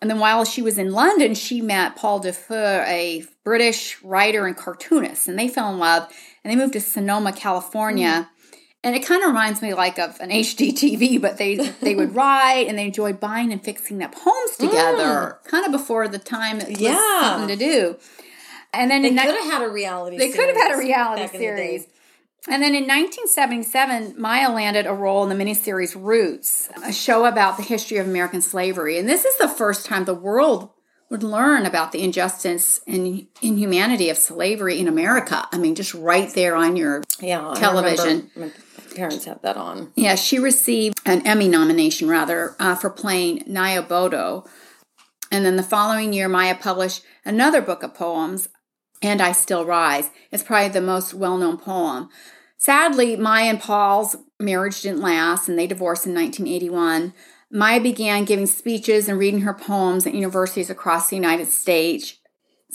And 0.00 0.08
then 0.08 0.20
while 0.20 0.44
she 0.44 0.62
was 0.62 0.78
in 0.78 0.92
London, 0.92 1.34
she 1.34 1.60
met 1.60 1.96
Paul 1.96 2.20
du 2.20 2.32
Feu, 2.32 2.54
a 2.86 3.24
British 3.42 4.00
writer 4.04 4.46
and 4.46 4.56
cartoonist, 4.56 5.26
and 5.26 5.36
they 5.36 5.48
fell 5.48 5.72
in 5.72 5.80
love 5.80 6.10
and 6.44 6.50
they 6.50 6.56
moved 6.56 6.74
to 6.74 6.80
Sonoma, 6.80 7.32
California. 7.32 8.30
Mm 8.30 8.39
and 8.82 8.96
it 8.96 9.04
kind 9.04 9.22
of 9.22 9.28
reminds 9.28 9.60
me 9.60 9.74
like 9.74 9.98
of 9.98 10.18
an 10.20 10.30
HGTV, 10.30 11.20
but 11.20 11.36
they 11.38 11.56
they 11.56 11.94
would 11.94 12.14
write 12.14 12.66
and 12.68 12.78
they 12.78 12.86
enjoyed 12.86 13.20
buying 13.20 13.52
and 13.52 13.62
fixing 13.62 14.02
up 14.02 14.14
homes 14.14 14.56
together, 14.56 15.38
mm. 15.42 15.44
kind 15.44 15.66
of 15.66 15.72
before 15.72 16.08
the 16.08 16.18
time 16.18 16.60
it 16.60 16.68
was 16.68 16.80
yeah. 16.80 17.20
something 17.20 17.48
to 17.48 17.56
do. 17.56 17.96
And 18.72 18.90
then 18.90 19.02
they 19.02 19.10
could 19.10 19.18
have 19.18 19.52
had 19.52 19.62
a 19.62 19.68
reality. 19.68 20.16
They 20.16 20.30
could 20.30 20.48
have 20.48 20.56
had 20.56 20.74
a 20.74 20.78
reality 20.78 21.26
series. 21.36 21.86
And 22.48 22.62
then 22.62 22.74
in 22.74 22.84
1977, 22.84 24.14
Maya 24.16 24.50
landed 24.50 24.86
a 24.86 24.94
role 24.94 25.28
in 25.28 25.28
the 25.28 25.44
miniseries 25.44 25.94
Roots, 25.94 26.70
a 26.82 26.92
show 26.92 27.26
about 27.26 27.58
the 27.58 27.62
history 27.62 27.98
of 27.98 28.06
American 28.06 28.40
slavery. 28.40 28.98
And 28.98 29.06
this 29.06 29.26
is 29.26 29.36
the 29.36 29.48
first 29.48 29.84
time 29.84 30.04
the 30.04 30.14
world 30.14 30.70
would 31.10 31.22
learn 31.22 31.66
about 31.66 31.92
the 31.92 32.02
injustice 32.02 32.80
and 32.86 33.26
inhumanity 33.42 34.08
of 34.08 34.16
slavery 34.16 34.78
in 34.78 34.88
America. 34.88 35.46
I 35.52 35.58
mean, 35.58 35.74
just 35.74 35.92
right 35.92 36.32
there 36.32 36.56
on 36.56 36.76
your 36.76 37.02
yeah, 37.20 37.52
television 37.56 38.30
parents 39.00 39.24
had 39.24 39.40
that 39.40 39.56
on. 39.56 39.92
Yeah, 39.96 40.14
she 40.14 40.38
received 40.38 41.00
an 41.06 41.26
Emmy 41.26 41.48
nomination, 41.48 42.06
rather, 42.06 42.54
uh, 42.58 42.74
for 42.74 42.90
playing 42.90 43.42
Nyo 43.46 43.82
Boto. 43.82 44.46
And 45.32 45.46
then 45.46 45.56
the 45.56 45.62
following 45.62 46.12
year, 46.12 46.28
Maya 46.28 46.54
published 46.54 47.02
another 47.24 47.62
book 47.62 47.82
of 47.82 47.94
poems, 47.94 48.48
And 49.00 49.22
I 49.22 49.32
Still 49.32 49.64
Rise. 49.64 50.10
It's 50.30 50.42
probably 50.42 50.68
the 50.68 50.82
most 50.82 51.14
well 51.14 51.38
known 51.38 51.56
poem. 51.56 52.10
Sadly, 52.58 53.16
Maya 53.16 53.44
and 53.44 53.58
Paul's 53.60 54.16
marriage 54.38 54.82
didn't 54.82 55.00
last, 55.00 55.48
and 55.48 55.58
they 55.58 55.66
divorced 55.66 56.06
in 56.06 56.14
1981. 56.14 57.14
Maya 57.50 57.80
began 57.80 58.26
giving 58.26 58.44
speeches 58.44 59.08
and 59.08 59.18
reading 59.18 59.40
her 59.40 59.54
poems 59.54 60.06
at 60.06 60.12
universities 60.14 60.68
across 60.68 61.08
the 61.08 61.16
United 61.16 61.48
States. 61.48 62.16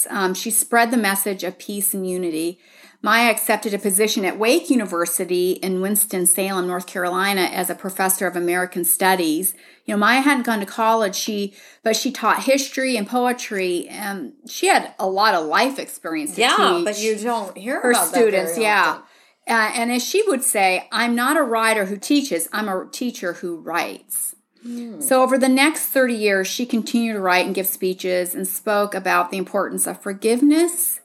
Um, 0.10 0.34
she 0.34 0.50
spread 0.50 0.90
the 0.90 0.98
message 0.98 1.44
of 1.44 1.60
peace 1.60 1.94
and 1.94 2.10
unity. 2.10 2.60
Maya 3.06 3.30
accepted 3.30 3.72
a 3.72 3.78
position 3.78 4.26
at 4.26 4.40
Wake 4.40 4.72
University 4.72 5.52
in 5.52 5.80
Winston-Salem, 5.80 6.66
North 6.66 6.88
Carolina 6.88 7.42
as 7.42 7.70
a 7.70 7.76
professor 7.76 8.26
of 8.26 8.36
American 8.36 8.84
Studies. 8.84 9.54
You 9.86 9.94
know, 9.94 10.00
Maya 10.00 10.22
hadn't 10.22 10.48
gone 10.48 10.60
to 10.60 10.66
college, 10.66 11.14
she 11.14 11.54
but 11.84 11.96
she 11.96 12.12
taught 12.12 12.46
history 12.46 12.98
and 12.98 13.08
poetry 13.08 13.88
and 13.90 14.34
she 14.48 14.70
had 14.70 14.96
a 14.98 15.08
lot 15.08 15.36
of 15.36 15.46
life 15.46 15.78
experience 15.78 16.36
Yeah, 16.36 16.82
but 16.84 17.00
you 17.00 17.16
don't 17.20 17.56
hear 17.56 17.80
her 17.80 17.94
students, 17.94 18.58
yeah. 18.58 19.02
Uh, 19.48 19.72
and 19.76 19.92
as 19.92 20.04
she 20.04 20.24
would 20.24 20.44
say, 20.44 20.88
I'm 20.92 21.14
not 21.14 21.38
a 21.38 21.44
writer 21.44 21.86
who 21.86 21.98
teaches, 21.98 22.50
I'm 22.52 22.68
a 22.68 22.88
teacher 22.92 23.34
who 23.34 23.58
writes. 23.58 24.34
Hmm. 24.64 25.00
So, 25.00 25.22
over 25.22 25.38
the 25.38 25.48
next 25.48 25.90
30 25.90 26.16
years, 26.16 26.48
she 26.48 26.66
continued 26.66 27.14
to 27.14 27.20
write 27.20 27.46
and 27.46 27.54
give 27.54 27.68
speeches 27.68 28.34
and 28.34 28.48
spoke 28.48 28.96
about 28.96 29.30
the 29.30 29.38
importance 29.38 29.86
of 29.86 30.02
forgiveness 30.02 31.02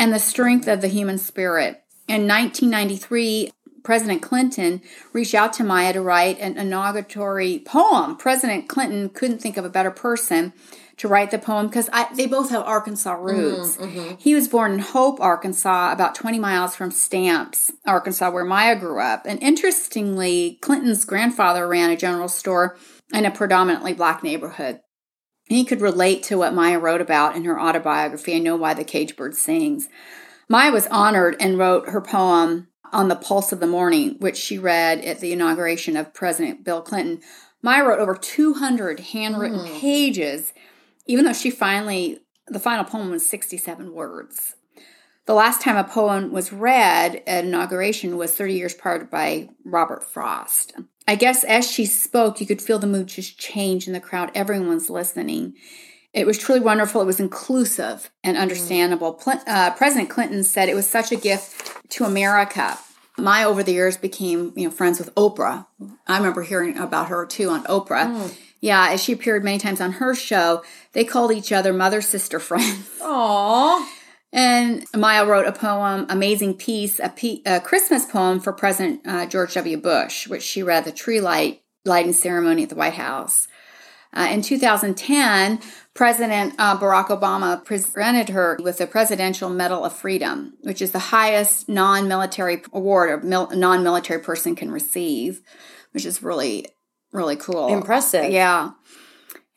and 0.00 0.14
the 0.14 0.18
strength 0.18 0.66
of 0.66 0.80
the 0.80 0.88
human 0.88 1.18
spirit. 1.18 1.84
In 2.08 2.26
1993, 2.26 3.52
President 3.84 4.22
Clinton 4.22 4.80
reached 5.12 5.34
out 5.34 5.52
to 5.52 5.64
Maya 5.64 5.92
to 5.92 6.00
write 6.00 6.40
an 6.40 6.54
inauguratory 6.54 7.64
poem. 7.66 8.16
President 8.16 8.66
Clinton 8.66 9.10
couldn't 9.10 9.40
think 9.40 9.58
of 9.58 9.64
a 9.64 9.70
better 9.70 9.90
person 9.90 10.54
to 10.96 11.06
write 11.06 11.30
the 11.30 11.38
poem 11.38 11.66
because 11.66 11.90
they 12.14 12.26
both 12.26 12.48
have 12.48 12.62
Arkansas 12.62 13.14
mm-hmm, 13.14 13.26
roots. 13.26 13.76
Mm-hmm, 13.76 13.98
mm-hmm. 13.98 14.14
He 14.18 14.34
was 14.34 14.48
born 14.48 14.72
in 14.72 14.78
Hope, 14.78 15.20
Arkansas, 15.20 15.92
about 15.92 16.14
20 16.14 16.38
miles 16.38 16.74
from 16.74 16.90
Stamps, 16.90 17.70
Arkansas, 17.86 18.30
where 18.30 18.44
Maya 18.44 18.76
grew 18.76 19.00
up. 19.00 19.26
And 19.26 19.42
interestingly, 19.42 20.58
Clinton's 20.62 21.04
grandfather 21.04 21.68
ran 21.68 21.90
a 21.90 21.96
general 21.96 22.28
store 22.28 22.78
in 23.12 23.26
a 23.26 23.30
predominantly 23.30 23.92
black 23.92 24.22
neighborhood 24.22 24.80
he 25.50 25.64
could 25.64 25.80
relate 25.80 26.22
to 26.24 26.38
what 26.38 26.54
Maya 26.54 26.78
wrote 26.78 27.00
about 27.00 27.36
in 27.36 27.44
her 27.44 27.60
autobiography, 27.60 28.34
I 28.34 28.38
Know 28.38 28.56
Why 28.56 28.74
the 28.74 28.84
Cage 28.84 29.16
Bird 29.16 29.34
Sings. 29.34 29.88
Maya 30.48 30.72
was 30.72 30.86
honored 30.86 31.36
and 31.38 31.58
wrote 31.58 31.90
her 31.90 32.00
poem 32.00 32.68
on 32.92 33.08
the 33.08 33.16
pulse 33.16 33.52
of 33.52 33.60
the 33.60 33.66
morning, 33.66 34.16
which 34.18 34.36
she 34.36 34.58
read 34.58 35.04
at 35.04 35.20
the 35.20 35.32
inauguration 35.32 35.96
of 35.96 36.14
President 36.14 36.64
Bill 36.64 36.82
Clinton. 36.82 37.20
Maya 37.62 37.84
wrote 37.84 38.00
over 38.00 38.14
200 38.14 39.00
handwritten 39.00 39.60
mm. 39.60 39.80
pages 39.80 40.52
even 41.10 41.24
though 41.24 41.32
she 41.32 41.50
finally, 41.50 42.20
the 42.46 42.60
final 42.60 42.84
poem 42.84 43.10
was 43.10 43.26
67 43.26 43.92
words. 43.92 44.54
The 45.26 45.34
last 45.34 45.60
time 45.60 45.76
a 45.76 45.82
poem 45.82 46.30
was 46.30 46.52
read 46.52 47.22
at 47.26 47.44
inauguration 47.44 48.16
was 48.16 48.32
30 48.32 48.54
years 48.54 48.74
prior 48.74 49.04
by 49.04 49.48
Robert 49.64 50.04
Frost. 50.04 50.72
I 51.10 51.16
guess 51.16 51.42
as 51.42 51.68
she 51.68 51.86
spoke, 51.86 52.40
you 52.40 52.46
could 52.46 52.62
feel 52.62 52.78
the 52.78 52.86
mood 52.86 53.08
just 53.08 53.36
change 53.36 53.88
in 53.88 53.94
the 53.94 54.00
crowd. 54.00 54.30
Everyone's 54.32 54.88
listening. 54.88 55.56
It 56.12 56.24
was 56.24 56.38
truly 56.38 56.60
wonderful. 56.60 57.02
It 57.02 57.06
was 57.06 57.18
inclusive 57.18 58.12
and 58.22 58.36
understandable. 58.36 59.20
Mm. 59.24 59.42
Uh, 59.44 59.74
President 59.74 60.08
Clinton 60.08 60.44
said 60.44 60.68
it 60.68 60.76
was 60.76 60.86
such 60.86 61.10
a 61.10 61.16
gift 61.16 61.90
to 61.90 62.04
America. 62.04 62.78
My 63.18 63.42
over 63.42 63.64
the 63.64 63.72
years 63.72 63.96
became, 63.96 64.52
you 64.54 64.68
know, 64.68 64.70
friends 64.70 65.00
with 65.00 65.12
Oprah. 65.16 65.66
I 66.06 66.16
remember 66.16 66.42
hearing 66.42 66.78
about 66.78 67.08
her 67.08 67.26
too 67.26 67.50
on 67.50 67.64
Oprah. 67.64 68.06
Mm. 68.06 68.38
Yeah, 68.60 68.90
as 68.90 69.02
she 69.02 69.12
appeared 69.12 69.42
many 69.42 69.58
times 69.58 69.80
on 69.80 69.94
her 69.94 70.14
show, 70.14 70.62
they 70.92 71.02
called 71.04 71.32
each 71.32 71.50
other 71.50 71.72
mother 71.72 72.02
sister 72.02 72.38
friends. 72.48 72.88
Aww. 73.00 73.84
And 74.32 74.84
Maya 74.96 75.26
wrote 75.26 75.46
a 75.46 75.52
poem, 75.52 76.06
Amazing 76.08 76.54
Peace, 76.54 77.00
a, 77.00 77.08
pe- 77.08 77.42
a 77.44 77.60
Christmas 77.60 78.04
poem 78.04 78.38
for 78.38 78.52
President 78.52 79.00
uh, 79.04 79.26
George 79.26 79.54
W. 79.54 79.76
Bush, 79.76 80.28
which 80.28 80.42
she 80.42 80.62
read 80.62 80.84
the 80.84 80.92
tree 80.92 81.20
light 81.20 81.62
lighting 81.84 82.12
ceremony 82.12 82.62
at 82.62 82.68
the 82.68 82.74
White 82.76 82.94
House. 82.94 83.48
Uh, 84.12 84.28
in 84.30 84.42
2010, 84.42 85.60
President 85.94 86.54
uh, 86.58 86.76
Barack 86.78 87.08
Obama 87.08 87.64
presented 87.64 88.28
her 88.30 88.58
with 88.60 88.78
the 88.78 88.86
Presidential 88.86 89.48
Medal 89.48 89.84
of 89.84 89.92
Freedom, 89.92 90.54
which 90.62 90.82
is 90.82 90.90
the 90.92 90.98
highest 90.98 91.68
non 91.68 92.08
military 92.08 92.62
award 92.72 93.10
a 93.22 93.26
mil- 93.26 93.50
non 93.54 93.82
military 93.82 94.20
person 94.20 94.56
can 94.56 94.70
receive, 94.70 95.42
which 95.92 96.04
is 96.04 96.22
really, 96.22 96.66
really 97.12 97.36
cool. 97.36 97.68
Impressive. 97.68 98.30
Yeah. 98.30 98.70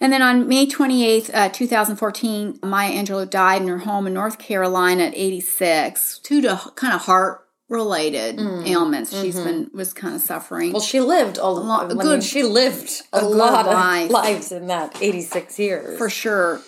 And 0.04 0.12
then 0.12 0.22
on 0.22 0.50
May 0.50 0.68
28th, 0.68 1.34
uh, 1.34 1.48
2014, 1.48 2.60
Maya 2.62 2.92
Angelou 2.92 3.30
died 3.30 3.62
in 3.62 3.70
her 3.70 3.78
home 3.78 4.06
in 4.06 4.14
North 4.14 4.38
Carolina 4.38 5.04
at 5.04 5.16
86 5.16 6.20
due 6.20 6.42
to 6.42 6.60
kind 6.76 6.94
of 6.94 7.04
heart 7.04 7.48
related 7.70 8.38
mm. 8.38 8.68
ailments 8.68 9.14
mm-hmm. 9.14 9.24
she's 9.24 9.40
been 9.40 9.72
was 9.74 9.94
kind 9.94 10.14
of 10.14 10.20
suffering. 10.20 10.74
Well, 10.74 10.82
she 10.82 11.00
lived 11.00 11.38
a, 11.38 11.48
lot. 11.48 11.88
Good, 11.98 12.22
she 12.22 12.44
lived 12.44 13.04
a, 13.14 13.22
a 13.22 13.24
lot 13.24 13.66
life. 13.66 14.08
of 14.08 14.12
lives 14.12 14.52
in 14.52 14.68
that 14.68 15.02
86 15.02 15.58
years. 15.58 15.98
For 15.98 16.10
sure. 16.10 16.60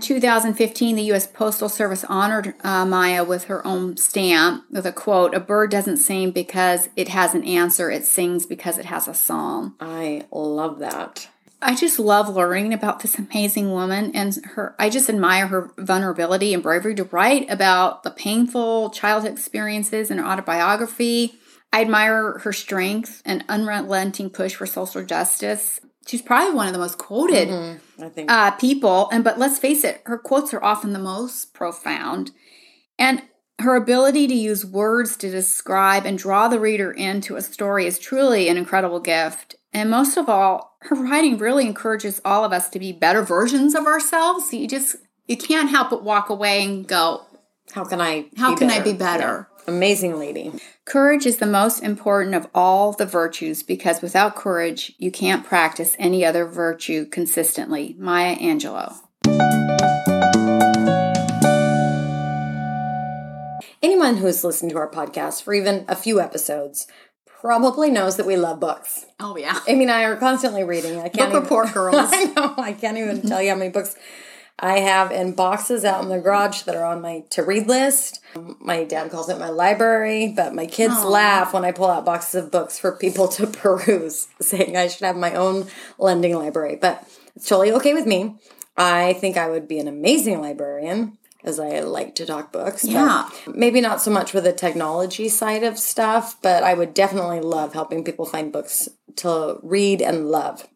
2015, 0.00 0.96
the 0.96 1.02
U.S. 1.02 1.26
Postal 1.26 1.68
Service 1.68 2.04
honored 2.04 2.54
uh, 2.64 2.86
Maya 2.86 3.22
with 3.22 3.44
her 3.44 3.66
own 3.66 3.98
stamp 3.98 4.64
with 4.70 4.86
a 4.86 4.92
quote 4.92 5.34
A 5.34 5.40
bird 5.40 5.70
doesn't 5.70 5.98
sing 5.98 6.30
because 6.30 6.88
it 6.96 7.08
has 7.08 7.34
an 7.34 7.44
answer, 7.44 7.90
it 7.90 8.06
sings 8.06 8.46
because 8.46 8.78
it 8.78 8.86
has 8.86 9.08
a 9.08 9.14
song. 9.14 9.74
I 9.78 10.24
love 10.32 10.78
that. 10.78 11.28
I 11.60 11.74
just 11.74 11.98
love 11.98 12.28
learning 12.28 12.72
about 12.72 13.00
this 13.00 13.18
amazing 13.18 13.72
woman 13.72 14.12
and 14.14 14.36
her 14.54 14.76
I 14.78 14.90
just 14.90 15.08
admire 15.08 15.48
her 15.48 15.70
vulnerability 15.76 16.54
and 16.54 16.62
bravery 16.62 16.94
to 16.94 17.04
write 17.04 17.50
about 17.50 18.04
the 18.04 18.10
painful 18.10 18.90
childhood 18.90 19.32
experiences 19.32 20.10
in 20.10 20.18
her 20.18 20.26
autobiography. 20.26 21.34
I 21.72 21.82
admire 21.82 22.38
her 22.38 22.52
strength 22.52 23.22
and 23.24 23.44
unrelenting 23.48 24.30
push 24.30 24.54
for 24.54 24.66
social 24.66 25.04
justice. 25.04 25.80
She's 26.06 26.22
probably 26.22 26.54
one 26.54 26.68
of 26.68 26.72
the 26.72 26.78
most 26.78 26.96
quoted 26.96 27.48
mm-hmm, 27.48 28.02
I 28.02 28.08
think. 28.08 28.30
Uh, 28.30 28.52
people, 28.52 29.08
and 29.12 29.24
but 29.24 29.38
let's 29.38 29.58
face 29.58 29.84
it, 29.84 30.00
her 30.06 30.16
quotes 30.16 30.54
are 30.54 30.62
often 30.62 30.92
the 30.92 30.98
most 30.98 31.52
profound. 31.52 32.30
And 32.98 33.22
her 33.60 33.74
ability 33.74 34.26
to 34.28 34.34
use 34.34 34.64
words 34.64 35.16
to 35.16 35.30
describe 35.30 36.06
and 36.06 36.16
draw 36.16 36.48
the 36.48 36.60
reader 36.60 36.92
into 36.92 37.36
a 37.36 37.42
story 37.42 37.86
is 37.86 37.98
truly 37.98 38.48
an 38.48 38.56
incredible 38.56 39.00
gift. 39.00 39.56
And 39.72 39.90
most 39.90 40.16
of 40.16 40.28
all, 40.28 40.76
her 40.82 40.94
writing 40.94 41.38
really 41.38 41.66
encourages 41.66 42.20
all 42.24 42.44
of 42.44 42.52
us 42.52 42.68
to 42.70 42.78
be 42.78 42.92
better 42.92 43.22
versions 43.22 43.74
of 43.74 43.86
ourselves. 43.86 44.52
You 44.52 44.68
just 44.68 44.96
you 45.26 45.36
can't 45.36 45.68
help 45.68 45.90
but 45.90 46.04
walk 46.04 46.30
away 46.30 46.64
and 46.64 46.86
go, 46.86 47.26
"How 47.72 47.84
can 47.84 48.00
I? 48.00 48.26
How 48.36 48.54
can 48.54 48.68
better? 48.68 48.80
I 48.80 48.84
be 48.84 48.92
better?" 48.92 49.48
Yeah. 49.50 49.74
Amazing 49.74 50.18
lady. 50.18 50.52
Courage 50.86 51.26
is 51.26 51.36
the 51.36 51.46
most 51.46 51.82
important 51.82 52.34
of 52.34 52.46
all 52.54 52.92
the 52.92 53.04
virtues 53.04 53.62
because 53.62 54.00
without 54.00 54.34
courage, 54.34 54.94
you 54.96 55.10
can't 55.10 55.44
practice 55.44 55.94
any 55.98 56.24
other 56.24 56.46
virtue 56.46 57.04
consistently. 57.04 57.94
Maya 57.98 58.36
Angelou. 58.38 58.94
Anyone 64.08 64.22
who's 64.22 64.42
listened 64.42 64.70
to 64.70 64.78
our 64.78 64.90
podcast 64.90 65.42
for 65.42 65.52
even 65.52 65.84
a 65.86 65.94
few 65.94 66.18
episodes 66.18 66.86
probably 67.26 67.90
knows 67.90 68.16
that 68.16 68.24
we 68.24 68.38
love 68.38 68.58
books. 68.58 69.04
Oh 69.20 69.36
yeah. 69.36 69.60
Amy 69.68 69.84
and 69.84 69.90
I 69.90 70.04
are 70.04 70.16
constantly 70.16 70.64
reading. 70.64 70.98
I 70.98 71.10
can't 71.10 71.30
Book 71.30 71.30
even, 71.30 71.42
report 71.42 71.72
girls. 71.74 72.08
I 72.10 72.24
know. 72.24 72.54
I 72.56 72.72
can't 72.72 72.96
even 72.96 73.20
tell 73.20 73.42
you 73.42 73.50
how 73.50 73.56
many 73.56 73.70
books 73.70 73.96
I 74.58 74.78
have 74.78 75.12
in 75.12 75.34
boxes 75.34 75.84
out 75.84 76.02
in 76.02 76.08
the 76.08 76.20
garage 76.20 76.62
that 76.62 76.74
are 76.74 76.86
on 76.86 77.02
my 77.02 77.24
to 77.32 77.42
read 77.42 77.68
list. 77.68 78.20
My 78.60 78.84
dad 78.84 79.10
calls 79.10 79.28
it 79.28 79.38
my 79.38 79.50
library, 79.50 80.32
but 80.34 80.54
my 80.54 80.64
kids 80.64 80.94
Aww. 80.94 81.10
laugh 81.10 81.52
when 81.52 81.66
I 81.66 81.72
pull 81.72 81.90
out 81.90 82.06
boxes 82.06 82.44
of 82.44 82.50
books 82.50 82.78
for 82.78 82.92
people 82.92 83.28
to 83.28 83.46
peruse, 83.46 84.28
saying 84.40 84.74
I 84.74 84.88
should 84.88 85.04
have 85.04 85.18
my 85.18 85.34
own 85.34 85.66
lending 85.98 86.34
library. 86.34 86.76
But 86.80 87.06
it's 87.36 87.46
totally 87.46 87.72
okay 87.72 87.92
with 87.92 88.06
me. 88.06 88.36
I 88.74 89.12
think 89.12 89.36
I 89.36 89.50
would 89.50 89.68
be 89.68 89.78
an 89.80 89.86
amazing 89.88 90.40
librarian 90.40 91.17
as 91.44 91.60
I 91.60 91.80
like 91.80 92.14
to 92.16 92.26
talk 92.26 92.52
books. 92.52 92.84
Yeah. 92.84 93.28
Maybe 93.46 93.80
not 93.80 94.00
so 94.00 94.10
much 94.10 94.32
with 94.32 94.44
the 94.44 94.52
technology 94.52 95.28
side 95.28 95.62
of 95.62 95.78
stuff, 95.78 96.36
but 96.42 96.62
I 96.62 96.74
would 96.74 96.94
definitely 96.94 97.40
love 97.40 97.74
helping 97.74 98.04
people 98.04 98.26
find 98.26 98.52
books 98.52 98.88
to 99.16 99.58
read 99.62 100.02
and 100.02 100.28
love. 100.28 100.66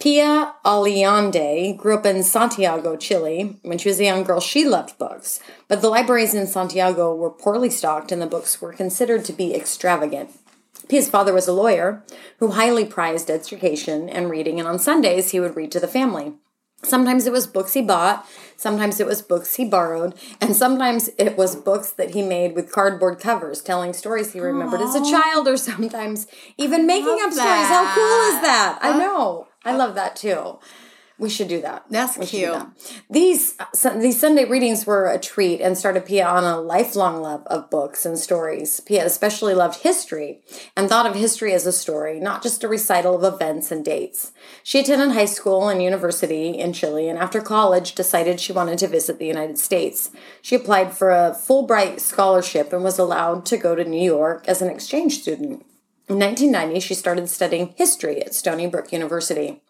Pia 0.00 0.54
Allende 0.64 1.74
grew 1.76 1.94
up 1.94 2.04
in 2.06 2.24
Santiago, 2.24 2.96
Chile. 2.96 3.60
When 3.62 3.78
she 3.78 3.88
was 3.88 4.00
a 4.00 4.04
young 4.04 4.24
girl, 4.24 4.40
she 4.40 4.64
loved 4.64 4.98
books, 4.98 5.38
but 5.68 5.80
the 5.80 5.88
libraries 5.88 6.34
in 6.34 6.48
Santiago 6.48 7.14
were 7.14 7.30
poorly 7.30 7.70
stocked 7.70 8.10
and 8.10 8.20
the 8.20 8.26
books 8.26 8.60
were 8.60 8.72
considered 8.72 9.24
to 9.26 9.32
be 9.32 9.54
extravagant. 9.54 10.30
Pia's 10.88 11.08
father 11.08 11.32
was 11.32 11.46
a 11.46 11.52
lawyer 11.52 12.04
who 12.38 12.50
highly 12.50 12.84
prized 12.84 13.30
education 13.30 14.08
and 14.08 14.28
reading, 14.28 14.58
and 14.58 14.66
on 14.66 14.80
Sundays 14.80 15.30
he 15.30 15.38
would 15.38 15.54
read 15.54 15.70
to 15.70 15.80
the 15.80 15.86
family. 15.86 16.32
Sometimes 16.84 17.26
it 17.26 17.32
was 17.32 17.46
books 17.46 17.74
he 17.74 17.82
bought, 17.82 18.26
sometimes 18.56 18.98
it 18.98 19.06
was 19.06 19.22
books 19.22 19.54
he 19.54 19.64
borrowed, 19.64 20.14
and 20.40 20.56
sometimes 20.56 21.10
it 21.16 21.36
was 21.36 21.54
books 21.54 21.90
that 21.92 22.10
he 22.10 22.22
made 22.22 22.56
with 22.56 22.72
cardboard 22.72 23.20
covers 23.20 23.62
telling 23.62 23.92
stories 23.92 24.32
he 24.32 24.40
remembered 24.40 24.80
Aww. 24.80 24.88
as 24.88 24.94
a 24.96 25.10
child, 25.10 25.46
or 25.46 25.56
sometimes 25.56 26.26
even 26.58 26.86
making 26.86 27.18
up 27.22 27.32
that. 27.32 27.34
stories. 27.34 27.68
How 27.68 27.94
cool 27.94 28.36
is 28.36 28.42
that? 28.42 28.78
I 28.82 28.98
know. 28.98 29.46
I 29.64 29.76
love 29.76 29.94
that 29.94 30.16
too. 30.16 30.58
We 31.22 31.30
should 31.30 31.46
do 31.46 31.60
that. 31.60 31.84
That's 31.88 32.18
we 32.18 32.26
cute. 32.26 32.52
That. 32.52 32.72
These 33.08 33.54
uh, 33.60 33.96
these 34.00 34.18
Sunday 34.18 34.44
readings 34.44 34.84
were 34.84 35.06
a 35.06 35.20
treat 35.20 35.60
and 35.60 35.78
started 35.78 36.04
Pia 36.04 36.26
on 36.26 36.42
a 36.42 36.60
lifelong 36.60 37.22
love 37.22 37.46
of 37.46 37.70
books 37.70 38.04
and 38.04 38.18
stories. 38.18 38.80
Pia 38.80 39.06
especially 39.06 39.54
loved 39.54 39.82
history 39.82 40.40
and 40.76 40.88
thought 40.88 41.06
of 41.06 41.14
history 41.14 41.52
as 41.52 41.64
a 41.64 41.70
story, 41.70 42.18
not 42.18 42.42
just 42.42 42.64
a 42.64 42.68
recital 42.68 43.14
of 43.14 43.34
events 43.34 43.70
and 43.70 43.84
dates. 43.84 44.32
She 44.64 44.80
attended 44.80 45.12
high 45.12 45.26
school 45.26 45.68
and 45.68 45.80
university 45.80 46.58
in 46.58 46.72
Chile 46.72 47.08
and 47.08 47.20
after 47.20 47.40
college 47.40 47.94
decided 47.94 48.40
she 48.40 48.52
wanted 48.52 48.78
to 48.80 48.88
visit 48.88 49.20
the 49.20 49.26
United 49.26 49.58
States. 49.58 50.10
She 50.42 50.56
applied 50.56 50.92
for 50.92 51.12
a 51.12 51.36
Fulbright 51.38 52.00
scholarship 52.00 52.72
and 52.72 52.82
was 52.82 52.98
allowed 52.98 53.46
to 53.46 53.56
go 53.56 53.76
to 53.76 53.84
New 53.84 54.02
York 54.02 54.44
as 54.48 54.60
an 54.60 54.70
exchange 54.70 55.20
student. 55.20 55.64
In 56.08 56.18
1990, 56.18 56.80
she 56.80 56.94
started 56.94 57.28
studying 57.28 57.74
history 57.76 58.20
at 58.24 58.34
Stony 58.34 58.66
Brook 58.66 58.90
University. 58.90 59.62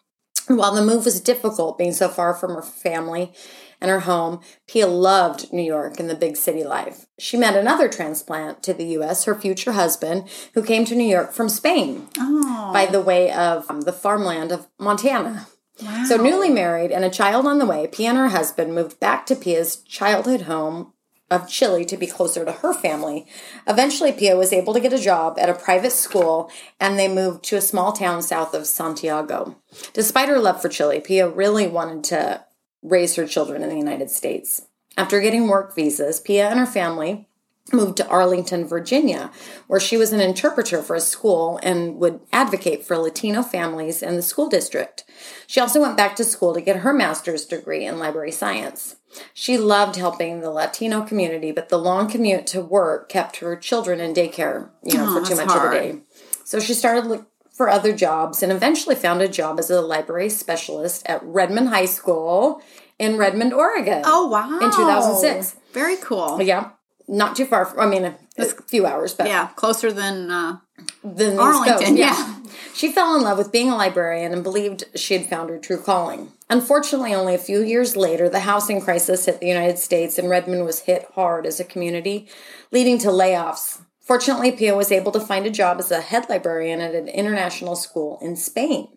While 0.47 0.73
the 0.73 0.85
move 0.85 1.05
was 1.05 1.21
difficult, 1.21 1.77
being 1.77 1.93
so 1.93 2.09
far 2.09 2.33
from 2.33 2.55
her 2.55 2.61
family 2.61 3.31
and 3.79 3.89
her 3.89 4.01
home, 4.01 4.41
Pia 4.67 4.87
loved 4.87 5.51
New 5.51 5.61
York 5.61 5.99
and 5.99 6.09
the 6.09 6.15
big 6.15 6.37
city 6.37 6.63
life. 6.63 7.05
She 7.19 7.37
met 7.37 7.55
another 7.55 7.89
transplant 7.89 8.63
to 8.63 8.73
the 8.73 8.85
U.S., 8.85 9.25
her 9.25 9.35
future 9.35 9.73
husband, 9.73 10.29
who 10.53 10.63
came 10.63 10.85
to 10.85 10.95
New 10.95 11.07
York 11.07 11.33
from 11.33 11.49
Spain 11.49 12.07
oh. 12.17 12.71
by 12.73 12.85
the 12.85 13.01
way 13.01 13.31
of 13.31 13.69
um, 13.69 13.81
the 13.81 13.93
farmland 13.93 14.51
of 14.51 14.67
Montana. 14.79 15.47
Wow. 15.81 16.05
So, 16.07 16.17
newly 16.17 16.49
married 16.49 16.91
and 16.91 17.03
a 17.03 17.09
child 17.09 17.47
on 17.47 17.57
the 17.57 17.65
way, 17.65 17.87
Pia 17.87 18.09
and 18.09 18.17
her 18.17 18.29
husband 18.29 18.75
moved 18.75 18.99
back 18.99 19.25
to 19.25 19.35
Pia's 19.35 19.77
childhood 19.77 20.41
home 20.41 20.93
of 21.31 21.49
Chile 21.49 21.85
to 21.85 21.97
be 21.97 22.07
closer 22.07 22.45
to 22.45 22.51
her 22.51 22.73
family. 22.73 23.25
Eventually, 23.67 24.11
Pia 24.11 24.35
was 24.35 24.53
able 24.53 24.73
to 24.73 24.79
get 24.79 24.93
a 24.93 24.99
job 24.99 25.37
at 25.39 25.49
a 25.49 25.53
private 25.53 25.91
school 25.91 26.51
and 26.79 26.97
they 26.97 27.07
moved 27.07 27.43
to 27.45 27.55
a 27.55 27.61
small 27.61 27.91
town 27.91 28.21
south 28.21 28.53
of 28.53 28.67
Santiago. 28.67 29.57
Despite 29.93 30.29
her 30.29 30.39
love 30.39 30.61
for 30.61 30.69
Chile, 30.69 30.99
Pia 30.99 31.27
really 31.27 31.67
wanted 31.67 32.03
to 32.05 32.45
raise 32.83 33.15
her 33.15 33.25
children 33.25 33.63
in 33.63 33.69
the 33.69 33.77
United 33.77 34.11
States. 34.11 34.67
After 34.95 35.21
getting 35.21 35.47
work 35.47 35.73
visas, 35.75 36.19
Pia 36.19 36.49
and 36.49 36.59
her 36.59 36.65
family 36.65 37.27
moved 37.71 37.97
to 37.97 38.07
Arlington, 38.07 38.67
Virginia, 38.67 39.31
where 39.67 39.79
she 39.79 39.95
was 39.95 40.11
an 40.11 40.19
interpreter 40.19 40.81
for 40.81 40.95
a 40.95 41.01
school 41.01 41.59
and 41.63 41.95
would 41.95 42.19
advocate 42.33 42.83
for 42.83 42.97
Latino 42.97 43.41
families 43.41 44.03
in 44.03 44.15
the 44.15 44.21
school 44.21 44.49
district. 44.49 45.05
She 45.47 45.59
also 45.59 45.81
went 45.81 45.95
back 45.95 46.15
to 46.17 46.25
school 46.25 46.53
to 46.53 46.61
get 46.61 46.77
her 46.77 46.93
master's 46.93 47.45
degree 47.45 47.85
in 47.85 47.99
library 47.99 48.31
science. 48.31 48.97
She 49.33 49.57
loved 49.57 49.95
helping 49.95 50.41
the 50.41 50.49
Latino 50.49 51.03
community, 51.03 51.51
but 51.51 51.69
the 51.69 51.77
long 51.77 52.09
commute 52.09 52.47
to 52.47 52.61
work 52.61 53.09
kept 53.09 53.37
her 53.37 53.55
children 53.55 53.99
in 53.99 54.13
daycare, 54.13 54.69
you 54.83 54.97
know, 54.97 55.05
oh, 55.07 55.21
for 55.21 55.29
too 55.29 55.35
much 55.35 55.47
hard. 55.47 55.75
of 55.75 55.81
the 55.81 55.93
day. 55.93 56.01
So 56.43 56.59
she 56.59 56.73
started 56.73 57.05
looking 57.05 57.27
for 57.51 57.69
other 57.69 57.93
jobs 57.93 58.41
and 58.41 58.51
eventually 58.51 58.95
found 58.95 59.21
a 59.21 59.27
job 59.27 59.59
as 59.59 59.69
a 59.69 59.79
library 59.79 60.29
specialist 60.29 61.03
at 61.05 61.21
Redmond 61.23 61.69
High 61.69 61.85
School 61.85 62.61
in 62.97 63.17
Redmond, 63.17 63.53
Oregon. 63.53 64.01
Oh 64.05 64.27
wow! 64.27 64.59
In 64.59 64.71
2006. 64.71 65.55
Very 65.71 65.97
cool. 65.97 66.41
Yeah, 66.41 66.71
not 67.07 67.35
too 67.35 67.45
far. 67.45 67.65
From, 67.65 67.79
I 67.79 67.85
mean, 67.85 68.05
a, 68.05 68.15
a 68.37 68.45
few 68.45 68.85
hours, 68.85 69.13
but 69.13 69.27
Yeah, 69.27 69.47
closer 69.55 69.91
than 69.91 70.29
uh, 70.31 70.57
than 71.03 71.39
Arlington, 71.39 71.77
Coast. 71.79 71.97
yeah. 71.97 72.39
She 72.75 72.91
fell 72.91 73.15
in 73.15 73.21
love 73.21 73.37
with 73.37 73.51
being 73.51 73.69
a 73.69 73.75
librarian 73.75 74.31
and 74.31 74.41
believed 74.43 74.83
she 74.95 75.15
had 75.15 75.27
found 75.29 75.49
her 75.51 75.59
true 75.59 75.77
calling. 75.79 76.31
Unfortunately, 76.49 77.13
only 77.13 77.35
a 77.35 77.39
few 77.39 77.61
years 77.61 77.95
later, 77.95 78.29
the 78.29 78.41
housing 78.41 78.81
crisis 78.81 79.25
hit 79.25 79.39
the 79.39 79.47
United 79.47 79.77
States 79.77 80.17
and 80.17 80.29
Redmond 80.29 80.65
was 80.65 80.81
hit 80.81 81.05
hard 81.13 81.45
as 81.45 81.59
a 81.59 81.63
community, 81.63 82.27
leading 82.71 82.97
to 82.99 83.09
layoffs. 83.09 83.79
Fortunately, 84.01 84.51
Pia 84.51 84.75
was 84.75 84.91
able 84.91 85.11
to 85.11 85.19
find 85.19 85.45
a 85.45 85.51
job 85.51 85.79
as 85.79 85.91
a 85.91 86.01
head 86.01 86.27
librarian 86.29 86.81
at 86.81 86.95
an 86.95 87.07
international 87.07 87.75
school 87.75 88.17
in 88.21 88.35
Spain. 88.35 88.87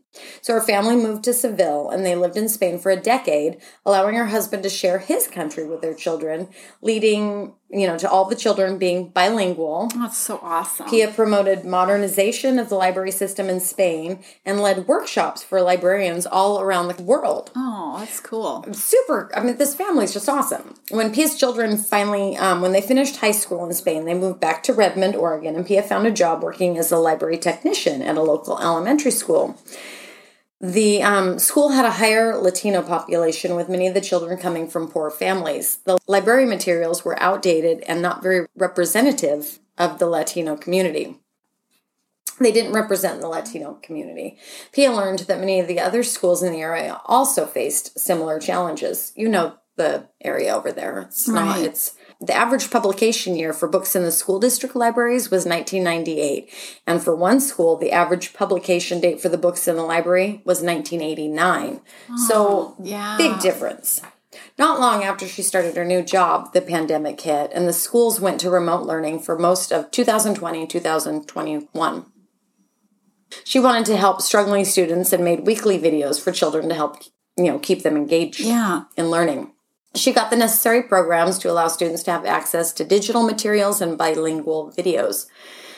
So 0.40 0.52
her 0.52 0.60
family 0.60 0.96
moved 0.96 1.24
to 1.24 1.34
Seville 1.34 1.90
and 1.90 2.04
they 2.04 2.14
lived 2.14 2.36
in 2.36 2.48
Spain 2.48 2.78
for 2.78 2.90
a 2.90 2.96
decade, 2.96 3.58
allowing 3.84 4.14
her 4.14 4.26
husband 4.26 4.62
to 4.62 4.68
share 4.68 4.98
his 4.98 5.26
country 5.28 5.66
with 5.66 5.80
their 5.80 5.94
children, 5.94 6.48
leading, 6.82 7.54
you 7.70 7.86
know, 7.86 7.98
to 7.98 8.08
all 8.08 8.24
the 8.24 8.36
children 8.36 8.78
being 8.78 9.08
bilingual. 9.08 9.88
that's 9.94 10.16
so 10.16 10.38
awesome. 10.42 10.88
Pia 10.88 11.10
promoted 11.10 11.64
modernization 11.64 12.58
of 12.58 12.68
the 12.68 12.74
library 12.74 13.10
system 13.10 13.48
in 13.48 13.60
Spain 13.60 14.22
and 14.44 14.60
led 14.60 14.86
workshops 14.86 15.42
for 15.42 15.60
librarians 15.60 16.26
all 16.26 16.60
around 16.60 16.88
the 16.88 17.02
world. 17.02 17.50
Oh, 17.56 17.96
that's 17.98 18.20
cool. 18.20 18.64
Super. 18.72 19.30
I 19.34 19.42
mean, 19.42 19.56
this 19.56 19.74
family's 19.74 20.12
just 20.12 20.28
awesome. 20.28 20.74
When 20.90 21.12
Pia's 21.12 21.38
children 21.38 21.76
finally, 21.76 22.36
um, 22.36 22.60
when 22.60 22.72
they 22.72 22.80
finished 22.80 23.16
high 23.16 23.32
school 23.32 23.64
in 23.66 23.72
Spain, 23.72 24.04
they 24.04 24.14
moved 24.14 24.40
back 24.40 24.62
to 24.64 24.72
Redmond, 24.72 25.16
Oregon, 25.16 25.56
and 25.56 25.66
Pia 25.66 25.82
found 25.82 26.06
a 26.06 26.10
job 26.10 26.42
working 26.42 26.78
as 26.78 26.92
a 26.92 26.96
library 26.98 27.38
technician 27.38 28.02
at 28.02 28.16
a 28.16 28.22
local 28.22 28.58
elementary 28.60 29.10
school. 29.10 29.58
The 30.60 31.02
um, 31.02 31.38
school 31.38 31.70
had 31.70 31.84
a 31.84 31.90
higher 31.90 32.36
Latino 32.36 32.82
population, 32.82 33.56
with 33.56 33.68
many 33.68 33.86
of 33.86 33.94
the 33.94 34.00
children 34.00 34.38
coming 34.38 34.68
from 34.68 34.88
poor 34.88 35.10
families. 35.10 35.78
The 35.84 35.98
library 36.06 36.46
materials 36.46 37.04
were 37.04 37.20
outdated 37.20 37.80
and 37.86 38.00
not 38.00 38.22
very 38.22 38.46
representative 38.56 39.58
of 39.76 39.98
the 39.98 40.06
Latino 40.06 40.56
community. 40.56 41.18
They 42.40 42.52
didn't 42.52 42.72
represent 42.72 43.20
the 43.20 43.28
Latino 43.28 43.78
community. 43.82 44.38
Pia 44.72 44.92
learned 44.92 45.20
that 45.20 45.40
many 45.40 45.60
of 45.60 45.68
the 45.68 45.80
other 45.80 46.02
schools 46.02 46.42
in 46.42 46.52
the 46.52 46.60
area 46.60 47.00
also 47.06 47.46
faced 47.46 47.98
similar 47.98 48.38
challenges. 48.38 49.12
You 49.14 49.28
know 49.28 49.54
the 49.76 50.08
area 50.22 50.54
over 50.54 50.72
there. 50.72 51.00
It's 51.02 51.28
not. 51.28 51.60
It's 51.60 51.94
the 52.20 52.32
average 52.34 52.70
publication 52.70 53.36
year 53.36 53.52
for 53.52 53.68
books 53.68 53.94
in 53.94 54.02
the 54.02 54.10
school 54.12 54.38
district 54.40 54.74
libraries 54.74 55.30
was 55.30 55.44
1998, 55.44 56.50
and 56.86 57.02
for 57.02 57.14
one 57.14 57.40
school, 57.40 57.76
the 57.76 57.92
average 57.92 58.32
publication 58.32 59.00
date 59.00 59.20
for 59.20 59.28
the 59.28 59.38
books 59.38 59.68
in 59.68 59.76
the 59.76 59.82
library 59.82 60.40
was 60.44 60.62
1989. 60.62 61.80
so 62.26 62.34
oh, 62.36 62.76
yeah. 62.82 63.16
big 63.18 63.38
difference. 63.40 64.00
Not 64.58 64.80
long 64.80 65.02
after 65.02 65.26
she 65.26 65.42
started 65.42 65.76
her 65.76 65.84
new 65.84 66.02
job, 66.02 66.52
the 66.52 66.60
pandemic 66.60 67.20
hit, 67.20 67.50
and 67.54 67.68
the 67.68 67.72
schools 67.72 68.20
went 68.20 68.40
to 68.40 68.50
remote 68.50 68.86
learning 68.86 69.20
for 69.20 69.38
most 69.38 69.72
of 69.72 69.90
2020 69.90 70.60
and 70.60 70.70
2021. 70.70 72.06
She 73.44 73.58
wanted 73.58 73.86
to 73.86 73.96
help 73.96 74.22
struggling 74.22 74.64
students 74.64 75.12
and 75.12 75.24
made 75.24 75.46
weekly 75.46 75.78
videos 75.78 76.20
for 76.20 76.32
children 76.32 76.68
to 76.68 76.74
help, 76.74 77.02
you 77.36 77.44
know, 77.44 77.58
keep 77.58 77.82
them 77.82 77.96
engaged 77.96 78.40
Yeah. 78.40 78.84
in 78.96 79.10
learning. 79.10 79.52
She 79.96 80.12
got 80.12 80.30
the 80.30 80.36
necessary 80.36 80.82
programs 80.82 81.38
to 81.38 81.50
allow 81.50 81.68
students 81.68 82.02
to 82.04 82.12
have 82.12 82.24
access 82.24 82.72
to 82.74 82.84
digital 82.84 83.22
materials 83.22 83.80
and 83.80 83.98
bilingual 83.98 84.72
videos. 84.76 85.26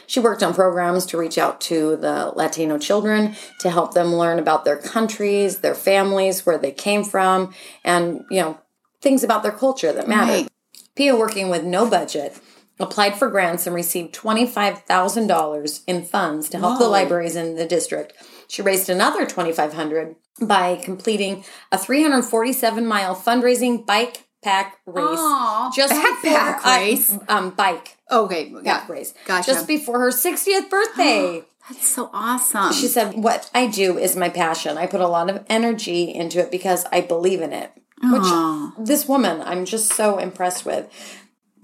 She 0.06 0.20
worked 0.20 0.42
on 0.42 0.54
programs 0.54 1.06
to 1.06 1.18
reach 1.18 1.38
out 1.38 1.60
to 1.62 1.96
the 1.96 2.32
Latino 2.34 2.78
children 2.78 3.36
to 3.60 3.70
help 3.70 3.94
them 3.94 4.14
learn 4.14 4.38
about 4.38 4.64
their 4.64 4.78
countries, 4.78 5.58
their 5.58 5.74
families, 5.74 6.46
where 6.46 6.58
they 6.58 6.72
came 6.72 7.04
from, 7.04 7.54
and, 7.84 8.24
you 8.30 8.40
know, 8.40 8.58
things 9.02 9.22
about 9.22 9.42
their 9.42 9.52
culture 9.52 9.92
that 9.92 10.08
matter. 10.08 10.32
Right. 10.32 10.48
Pia, 10.96 11.14
working 11.14 11.50
with 11.50 11.62
no 11.62 11.88
budget, 11.88 12.40
applied 12.80 13.16
for 13.16 13.28
grants 13.28 13.66
and 13.66 13.76
received 13.76 14.14
$25,000 14.14 15.80
in 15.86 16.04
funds 16.04 16.48
to 16.48 16.58
help 16.58 16.78
the 16.78 16.88
libraries 16.88 17.36
in 17.36 17.56
the 17.56 17.66
district. 17.66 18.14
She 18.48 18.62
raised 18.62 18.88
another 18.88 19.26
2500 19.26 20.16
by 20.40 20.76
completing 20.76 21.44
a 21.70 21.78
347 21.78 22.86
mile 22.86 23.14
fundraising 23.14 23.84
bike 23.86 24.24
pack 24.42 24.78
race. 24.86 25.04
Aw, 25.06 25.70
just 25.74 25.92
backpack 25.92 26.56
before, 26.56 26.70
uh, 26.70 26.78
race? 26.78 27.18
um, 27.28 27.50
bike 27.50 27.96
Okay. 28.10 28.52
Yeah. 28.62 28.84
race. 28.88 29.12
Gotcha. 29.26 29.50
Just 29.52 29.66
before 29.68 29.98
her 30.00 30.10
60th 30.10 30.70
birthday. 30.70 31.42
That's 31.68 31.86
so 31.86 32.08
awesome. 32.14 32.72
She 32.72 32.86
said, 32.88 33.14
What 33.22 33.50
I 33.52 33.66
do 33.66 33.98
is 33.98 34.16
my 34.16 34.30
passion. 34.30 34.78
I 34.78 34.86
put 34.86 35.02
a 35.02 35.08
lot 35.08 35.28
of 35.28 35.44
energy 35.50 36.04
into 36.14 36.38
it 36.40 36.50
because 36.50 36.86
I 36.90 37.02
believe 37.02 37.42
in 37.42 37.52
it. 37.52 37.70
Aw. 38.02 38.72
Which 38.76 38.86
this 38.88 39.06
woman, 39.06 39.42
I'm 39.42 39.66
just 39.66 39.92
so 39.92 40.18
impressed 40.18 40.64
with. 40.64 40.88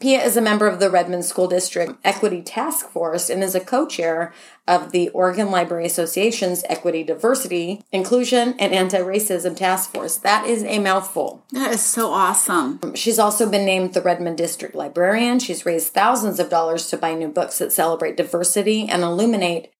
Pia 0.05 0.23
is 0.23 0.37
a 0.37 0.43
member 0.43 0.67
of 0.67 0.81
the 0.81 0.91
Redmond 0.91 1.25
School 1.25 1.49
District 1.49 1.95
Equity 2.05 2.43
Task 2.43 2.91
Force 2.91 3.31
and 3.31 3.43
is 3.43 3.55
a 3.55 3.61
co 3.61 3.87
chair 3.87 4.35
of 4.69 4.93
the 4.93 5.09
Oregon 5.09 5.51
Library 5.51 5.87
Association's 5.87 6.63
Equity, 6.69 7.03
Diversity, 7.03 7.83
Inclusion, 7.91 8.55
and 8.59 8.75
Anti 8.75 8.99
Racism 8.99 9.57
Task 9.57 9.95
Force. 9.95 10.19
That 10.19 10.47
is 10.47 10.63
a 10.65 10.79
mouthful. 10.79 11.47
that 11.53 11.73
is 11.73 11.81
so 11.81 12.11
awesome. 12.11 12.95
She's 12.95 13.19
also 13.19 13.49
been 13.49 13.65
named 13.65 13.95
the 13.95 14.03
Redmond 14.03 14.37
District 14.37 14.75
Librarian. 14.75 15.39
She's 15.39 15.65
raised 15.65 15.95
thousands 15.95 16.39
of 16.39 16.51
dollars 16.51 16.91
to 16.91 16.99
buy 16.99 17.15
new 17.15 17.29
books 17.29 17.57
that 17.57 17.73
celebrate 17.73 18.19
diversity 18.19 18.87
and 18.87 19.03
illuminate 19.03 19.71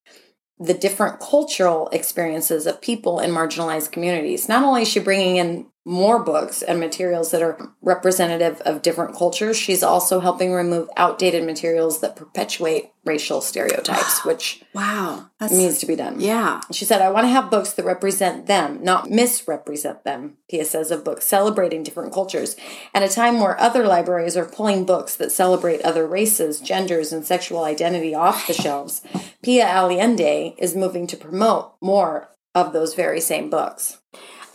the 0.59 0.73
different 0.73 1.21
cultural 1.21 1.91
experiences 1.91 2.67
of 2.67 2.81
people 2.81 3.21
in 3.21 3.31
marginalized 3.31 3.93
communities. 3.93 4.49
Not 4.49 4.65
only 4.65 4.83
is 4.83 4.89
she 4.89 5.01
bringing 5.01 5.37
in 5.37 5.67
more 5.87 6.23
books 6.23 6.63
and 6.63 6.81
materials 6.81 7.31
that 7.31 7.43
are 7.43 7.71
representative 7.83 8.61
of 8.63 8.81
different 8.81 9.15
cultures, 9.15 9.57
she's 9.57 9.83
also 9.83 10.21
helping 10.21 10.53
remove 10.53 10.89
outdated 10.97 11.45
materials 11.45 12.01
that 12.01 12.17
perpetuate 12.17 12.91
racial 13.05 13.43
stereotypes, 13.43 14.25
which 14.25 14.63
Wow. 14.75 15.31
That's 15.39 15.53
needs 15.53 15.79
to 15.81 15.87
be 15.87 15.95
done. 15.95 16.21
yeah. 16.21 16.63
She 16.73 16.85
said, 16.87 17.03
I 17.03 17.11
want 17.11 17.25
to 17.25 17.29
have 17.31 17.51
books 17.51 17.75
that 17.75 17.85
represent 17.85 18.47
them, 18.47 18.83
not 18.83 19.11
misrepresent 19.11 20.05
them. 20.05 20.39
Pia 20.49 20.65
says 20.65 20.91
of 20.91 21.05
books 21.05 21.27
celebrating 21.27 21.83
different 21.83 22.13
cultures. 22.15 22.57
At 22.95 23.03
a 23.03 23.09
time 23.09 23.39
where 23.41 23.61
other 23.61 23.87
libraries 23.87 24.37
are 24.39 24.47
pulling 24.47 24.87
books 24.87 25.15
that 25.17 25.33
celebrate 25.33 25.83
other 25.83 26.07
races, 26.07 26.61
genders, 26.61 27.13
and 27.13 27.27
sexual 27.27 27.63
identity 27.65 28.15
off 28.15 28.47
the 28.47 28.55
shelves, 28.55 29.03
Pia 29.43 29.67
Allende 29.67 30.55
is 30.57 30.75
moving 30.75 31.07
to 31.09 31.17
promote 31.17 31.75
more 31.83 32.31
of 32.55 32.73
those 32.73 32.95
very 32.95 33.21
same 33.21 33.51
books. 33.51 33.99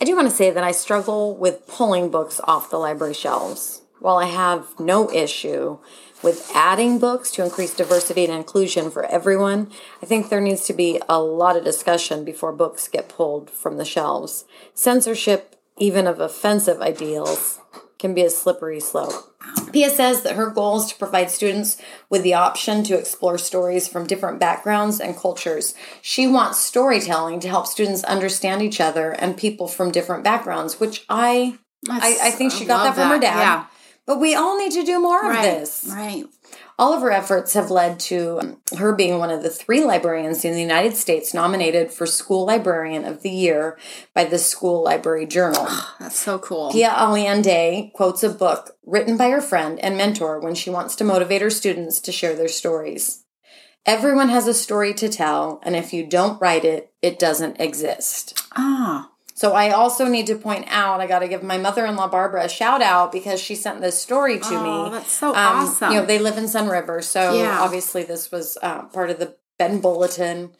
I 0.00 0.06
do 0.06 0.16
want 0.16 0.30
to 0.30 0.34
say 0.34 0.50
that 0.50 0.64
I 0.64 0.72
struggle 0.72 1.36
with 1.36 1.66
pulling 1.66 2.10
books 2.10 2.40
off 2.44 2.70
the 2.70 2.78
library 2.78 3.12
shelves. 3.12 3.82
While 3.98 4.16
I 4.16 4.24
have 4.28 4.80
no 4.80 5.12
issue 5.12 5.76
with 6.22 6.50
adding 6.54 6.98
books 6.98 7.30
to 7.32 7.44
increase 7.44 7.74
diversity 7.74 8.24
and 8.24 8.32
inclusion 8.32 8.90
for 8.90 9.04
everyone, 9.04 9.70
I 10.02 10.06
think 10.06 10.30
there 10.30 10.40
needs 10.40 10.64
to 10.64 10.72
be 10.72 11.02
a 11.06 11.20
lot 11.20 11.54
of 11.54 11.64
discussion 11.64 12.24
before 12.24 12.50
books 12.52 12.88
get 12.88 13.10
pulled 13.10 13.50
from 13.50 13.76
the 13.76 13.84
shelves. 13.84 14.46
Censorship, 14.72 15.56
even 15.76 16.06
of 16.06 16.18
offensive 16.18 16.80
ideals, 16.80 17.60
can 18.00 18.14
be 18.14 18.22
a 18.22 18.30
slippery 18.30 18.80
slope. 18.80 19.36
Pia 19.72 19.90
says 19.90 20.22
that 20.22 20.36
her 20.36 20.50
goal 20.50 20.78
is 20.78 20.86
to 20.86 20.96
provide 20.96 21.30
students 21.30 21.76
with 22.08 22.22
the 22.22 22.34
option 22.34 22.82
to 22.84 22.98
explore 22.98 23.38
stories 23.38 23.86
from 23.86 24.06
different 24.06 24.40
backgrounds 24.40 25.00
and 25.00 25.16
cultures. 25.16 25.74
She 26.02 26.26
wants 26.26 26.58
storytelling 26.58 27.40
to 27.40 27.48
help 27.48 27.66
students 27.66 28.02
understand 28.04 28.62
each 28.62 28.80
other 28.80 29.10
and 29.12 29.36
people 29.36 29.68
from 29.68 29.92
different 29.92 30.24
backgrounds, 30.24 30.80
which 30.80 31.04
I 31.08 31.58
I, 31.88 32.18
I 32.22 32.30
think 32.30 32.52
she 32.52 32.64
got 32.64 32.84
that 32.84 32.94
from 32.94 33.08
her 33.08 33.20
dad. 33.20 33.38
Yeah. 33.38 33.64
But 34.06 34.18
we 34.18 34.34
all 34.34 34.58
need 34.58 34.72
to 34.72 34.84
do 34.84 35.00
more 35.00 35.30
of 35.30 35.42
this. 35.42 35.86
Right. 35.88 36.24
All 36.80 36.94
of 36.94 37.02
her 37.02 37.12
efforts 37.12 37.52
have 37.52 37.70
led 37.70 38.00
to 38.00 38.56
her 38.78 38.94
being 38.94 39.18
one 39.18 39.30
of 39.30 39.42
the 39.42 39.50
three 39.50 39.84
librarians 39.84 40.46
in 40.46 40.54
the 40.54 40.62
United 40.62 40.96
States 40.96 41.34
nominated 41.34 41.92
for 41.92 42.06
School 42.06 42.46
Librarian 42.46 43.04
of 43.04 43.20
the 43.20 43.28
Year 43.28 43.78
by 44.14 44.24
the 44.24 44.38
School 44.38 44.82
Library 44.82 45.26
Journal. 45.26 45.68
That's 46.00 46.18
so 46.18 46.38
cool. 46.38 46.72
Pia 46.72 46.88
Allende 46.88 47.90
quotes 47.94 48.22
a 48.22 48.30
book 48.30 48.78
written 48.86 49.18
by 49.18 49.28
her 49.28 49.42
friend 49.42 49.78
and 49.80 49.98
mentor 49.98 50.40
when 50.40 50.54
she 50.54 50.70
wants 50.70 50.96
to 50.96 51.04
motivate 51.04 51.42
her 51.42 51.50
students 51.50 52.00
to 52.00 52.12
share 52.12 52.34
their 52.34 52.48
stories. 52.48 53.24
Everyone 53.84 54.30
has 54.30 54.46
a 54.46 54.54
story 54.54 54.94
to 54.94 55.10
tell, 55.10 55.60
and 55.62 55.76
if 55.76 55.92
you 55.92 56.06
don't 56.06 56.40
write 56.40 56.64
it, 56.64 56.94
it 57.02 57.18
doesn't 57.18 57.60
exist. 57.60 58.42
Ah. 58.56 59.10
So 59.40 59.54
I 59.54 59.70
also 59.70 60.06
need 60.06 60.26
to 60.26 60.34
point 60.34 60.66
out, 60.68 61.00
I 61.00 61.06
got 61.06 61.20
to 61.20 61.26
give 61.28 61.42
my 61.42 61.56
mother-in-law 61.56 62.08
Barbara 62.08 62.44
a 62.44 62.48
shout 62.50 62.82
out 62.82 63.10
because 63.10 63.40
she 63.40 63.54
sent 63.54 63.80
this 63.80 63.96
story 63.98 64.38
to 64.38 64.54
Oh, 64.54 64.84
me. 64.84 64.90
that's 64.90 65.12
so 65.12 65.28
Um, 65.28 65.34
awesome. 65.34 65.92
You 65.94 66.00
know, 66.00 66.04
they 66.04 66.18
live 66.18 66.36
in 66.36 66.46
Sun 66.46 66.68
River, 66.68 67.00
so 67.00 67.32
Yeah. 67.32 67.58
obviously 67.58 68.02
this 68.02 68.30
was 68.30 68.58
uh, 68.60 68.82
part 68.92 69.08
of 69.08 69.18
the 69.18 69.36
Bend 69.58 69.80
Bulletin. 69.80 70.50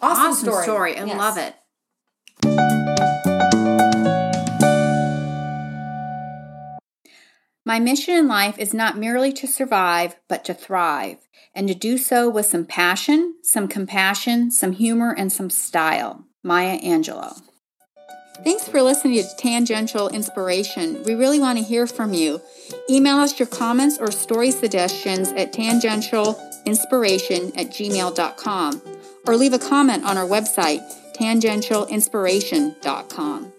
Awesome, 0.00 0.26
awesome 0.26 0.62
story. 0.62 0.96
I 0.96 1.04
Yes. 1.04 1.18
love 1.18 1.36
it. 1.36 1.56
My 7.66 7.80
mission 7.80 8.14
in 8.14 8.28
life 8.28 8.56
is 8.56 8.72
not 8.72 8.96
merely 8.96 9.32
to 9.32 9.48
survive, 9.48 10.14
but 10.28 10.44
to 10.44 10.54
thrive, 10.54 11.26
and 11.56 11.66
to 11.66 11.74
do 11.74 11.98
so 11.98 12.28
with 12.30 12.46
some 12.46 12.66
passion, 12.66 13.34
some 13.42 13.66
compassion, 13.66 14.52
some 14.52 14.70
humor, 14.70 15.12
and 15.12 15.32
some 15.32 15.50
style. 15.50 16.24
Maya 16.44 16.78
Angelou. 16.80 17.47
Thanks 18.44 18.68
for 18.68 18.82
listening 18.82 19.20
to 19.22 19.36
Tangential 19.36 20.08
Inspiration. 20.08 21.02
We 21.02 21.14
really 21.14 21.40
want 21.40 21.58
to 21.58 21.64
hear 21.64 21.88
from 21.88 22.14
you. 22.14 22.40
Email 22.88 23.16
us 23.16 23.36
your 23.38 23.48
comments 23.48 23.98
or 23.98 24.10
story 24.12 24.52
suggestions 24.52 25.32
at 25.32 25.52
tangentialinspiration 25.52 27.58
at 27.58 27.66
gmail.com 27.70 28.82
or 29.26 29.36
leave 29.36 29.52
a 29.52 29.58
comment 29.58 30.04
on 30.04 30.16
our 30.16 30.26
website, 30.26 30.80
tangentialinspiration.com. 31.16 33.52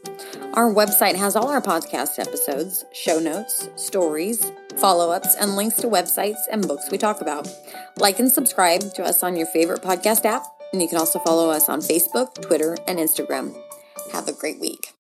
Our 0.54 0.74
website 0.74 1.16
has 1.16 1.36
all 1.36 1.50
our 1.50 1.62
podcast 1.62 2.18
episodes, 2.18 2.86
show 2.94 3.20
notes, 3.20 3.70
stories, 3.76 4.52
follow 4.78 5.12
ups, 5.12 5.36
and 5.36 5.56
links 5.56 5.76
to 5.78 5.88
websites 5.88 6.40
and 6.52 6.68
books 6.68 6.90
we 6.90 6.98
talk 6.98 7.22
about. 7.22 7.48
Like 7.98 8.20
and 8.20 8.32
subscribe 8.32 8.94
to 8.96 9.04
us 9.04 9.22
on 9.24 9.36
your 9.36 9.46
favorite 9.48 9.84
podcast 9.84 10.26
app, 10.26 10.44
and 10.74 10.82
you 10.82 10.88
can 10.88 10.98
also 10.98 11.20
follow 11.20 11.50
us 11.50 11.70
on 11.70 11.82
Facebook, 11.82 12.42
Twitter, 12.42 12.78
and 12.88 12.98
Instagram. 12.98 13.54
Have 14.12 14.28
a 14.28 14.34
great 14.34 14.60
week. 14.60 14.99